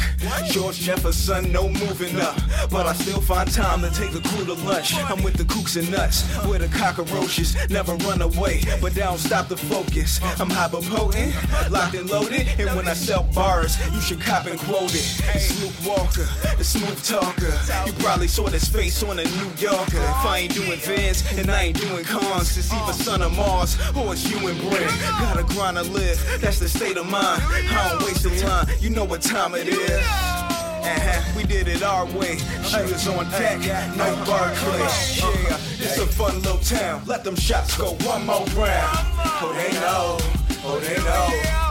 George 0.46 0.78
Jefferson, 0.78 1.52
no 1.52 1.68
moving 1.68 2.18
up. 2.20 2.40
But 2.70 2.86
I 2.86 2.94
still 2.94 3.20
find 3.20 3.50
time 3.52 3.82
to 3.82 3.90
take 3.90 4.12
the 4.12 4.26
crew 4.30 4.46
to 4.46 4.54
lunch. 4.64 4.94
I'm 4.94 5.22
with 5.22 5.34
the 5.34 5.44
kooks 5.44 5.76
and 5.76 5.90
nuts, 5.90 6.24
where 6.46 6.58
the 6.58 6.68
cockroaches 6.68 7.54
never 7.68 7.96
run 7.96 8.22
away. 8.22 8.62
But 8.80 8.94
they 8.94 9.02
don't 9.02 9.18
stop 9.18 9.48
the 9.48 9.58
focus. 9.58 10.20
I'm 10.40 10.48
hyper 10.48 10.80
potent, 10.80 11.34
locked 11.70 11.94
and 11.96 12.08
loaded. 12.08 12.48
And 12.58 12.74
when 12.74 12.88
I 12.88 12.94
sell 12.94 13.24
bars, 13.34 13.76
you 13.92 14.00
should 14.00 14.22
cop 14.22 14.46
and 14.46 14.58
quote 14.58 14.94
it. 14.94 15.04
Snoop 15.38 15.86
Walker, 15.86 16.26
the 16.56 16.64
smooth 16.64 17.04
talker. 17.04 17.52
You 17.84 17.92
probably 18.02 18.28
saw 18.28 18.48
this 18.48 18.66
face 18.66 19.02
on 19.02 19.18
a 19.18 19.24
New 19.24 19.50
Yorker. 19.58 19.98
If 19.98 20.24
I 20.24 20.38
ain't 20.44 20.54
doing 20.54 20.78
Vans 20.78 21.22
and 21.36 21.50
I 21.50 21.64
ain't 21.64 21.78
doing 21.78 22.04
cons, 22.04 22.56
it's 22.56 22.72
either 22.72 22.94
Son 22.94 23.20
of 23.20 23.36
Mars 23.36 23.76
or 23.94 24.14
it's 24.14 24.24
you 24.30 24.48
and 24.48 24.58
Brent. 24.62 24.90
Gotta 25.20 25.42
grind 25.42 25.73
to 25.74 25.82
live, 25.82 26.38
that's 26.40 26.58
the 26.58 26.68
state 26.68 26.96
of 26.96 27.06
mind. 27.06 27.42
I 27.42 27.88
don't 27.90 28.04
waste 28.04 28.24
a 28.24 28.46
line, 28.46 28.66
you 28.80 28.90
know 28.90 29.04
what 29.04 29.22
time 29.22 29.54
it 29.54 29.68
is. 29.68 29.90
Uh-huh, 29.90 31.32
we 31.36 31.44
did 31.44 31.66
it 31.66 31.82
our 31.82 32.04
way. 32.06 32.36
Shooters 32.62 33.08
on 33.08 33.28
deck, 33.30 33.58
no 33.96 34.14
Barclay. 34.26 34.78
Yeah, 34.78 35.56
it's 35.78 35.98
a 35.98 36.06
fun 36.06 36.42
little 36.42 36.58
town. 36.58 37.02
Let 37.06 37.24
them 37.24 37.36
shots 37.36 37.76
go 37.76 37.94
one 38.06 38.26
more 38.26 38.44
round. 38.54 38.98
Oh, 39.40 39.52
they 39.56 39.72
know. 39.80 40.18
Oh, 40.66 40.78
they 40.80 40.96
know. 41.02 41.64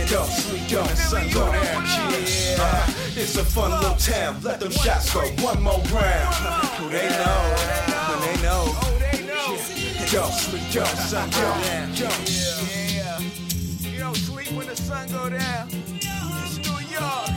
And 0.00 0.08
don't 0.08 0.26
sleep, 0.26 0.68
don't 0.68 0.96
sun 0.96 1.28
go 1.30 1.50
down. 1.52 1.84
Yeah, 1.84 2.56
uh, 2.60 2.86
it's 3.16 3.36
a 3.36 3.44
fun 3.44 3.72
little 3.72 3.96
town. 3.96 4.40
Let 4.42 4.60
them 4.60 4.70
shots 4.70 5.12
go 5.12 5.20
one 5.42 5.62
more 5.62 5.82
round. 5.92 6.34
Oh, 6.80 6.88
they 6.90 7.08
know. 7.08 7.54
Oh, 8.08 8.18
they 8.24 8.36
know. 8.42 8.92
Don't 10.10 10.32
sleep, 10.32 10.62
don't 10.72 10.86
sun 10.86 11.28
go 11.30 11.40
down. 11.40 12.81
When 14.56 14.66
the 14.66 14.76
sun 14.76 15.08
go 15.08 15.28
down. 15.28 15.68
It's 15.70 16.58
New 16.58 16.78
York. 16.90 17.30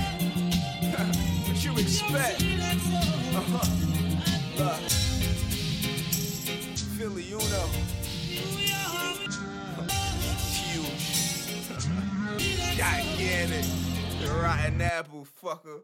what 1.47 1.63
you 1.63 1.71
expect? 1.77 2.43
Uh-huh. 3.35 3.65
Look. 4.57 4.81
Philly, 6.97 7.23
you 7.23 7.37
know. 7.37 7.67
Huge. 10.51 11.05
The 14.21 14.29
rotten 14.41 14.81
apple, 14.81 15.27
fucker. 15.41 15.81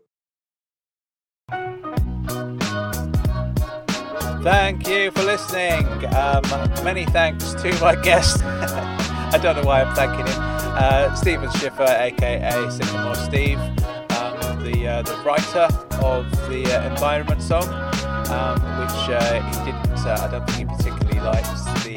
Thank 4.44 4.88
you 4.88 5.12
for 5.12 5.24
listening. 5.24 5.86
Um, 6.16 6.42
many 6.84 7.06
thanks 7.06 7.54
to 7.54 7.72
my 7.80 7.96
guest. 7.96 8.44
I 8.44 9.40
don't 9.42 9.56
know 9.56 9.64
why 9.64 9.84
I'm 9.84 9.96
thanking 9.96 10.26
him. 10.26 10.51
Uh, 10.74 11.14
Stephen 11.16 11.52
Schiffer, 11.52 11.84
aka 11.84 12.70
Sycamore 12.70 13.16
Steve, 13.16 13.60
um, 13.60 14.64
the 14.64 14.88
uh, 14.88 15.02
the 15.02 15.16
writer 15.26 15.68
of 16.04 16.30
the 16.50 16.64
uh, 16.74 16.90
Environment 16.90 17.42
song, 17.42 17.68
um, 18.32 18.56
which 18.80 19.10
uh, 19.10 19.42
he 19.42 19.66
didn't. 19.66 20.06
Uh, 20.06 20.18
I 20.22 20.32
don't 20.32 20.50
think 20.50 20.70
he 20.70 20.76
particularly 20.76 21.20
liked 21.20 21.46
the 21.84 21.96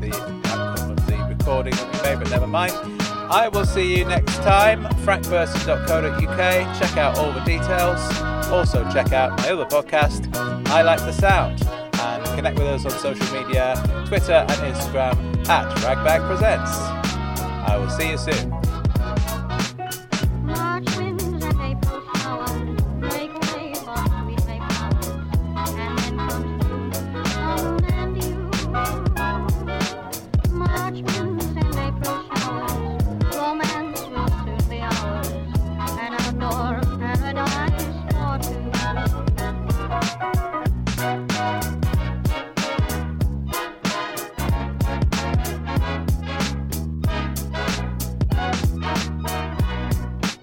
the 0.00 0.14
outcome 0.46 0.90
of 0.90 1.06
the 1.06 1.16
recording 1.28 1.74
we 1.74 2.02
made, 2.02 2.18
but 2.18 2.30
never 2.30 2.46
mind. 2.46 2.72
I 3.30 3.48
will 3.48 3.64
see 3.64 3.96
you 3.96 4.04
next 4.04 4.36
time. 4.42 4.84
frankburton.co.uk. 5.06 6.78
Check 6.78 6.96
out 6.98 7.16
all 7.16 7.32
the 7.32 7.40
details. 7.40 7.98
Also, 8.52 8.84
check 8.92 9.12
out 9.12 9.38
my 9.38 9.50
other 9.50 9.64
podcast, 9.64 10.28
I 10.68 10.82
Like 10.82 11.00
the 11.00 11.12
Sound, 11.12 11.62
and 11.98 12.24
connect 12.36 12.58
with 12.58 12.66
us 12.66 12.84
on 12.84 12.90
social 12.90 13.26
media 13.34 13.82
Twitter 14.06 14.34
and 14.34 14.74
Instagram 14.74 15.48
at 15.48 15.74
Ragbag 15.82 16.20
Presents. 16.28 17.01
I 17.64 17.76
will 17.78 17.90
see 17.90 18.10
you 18.10 18.18
soon. 18.18 18.61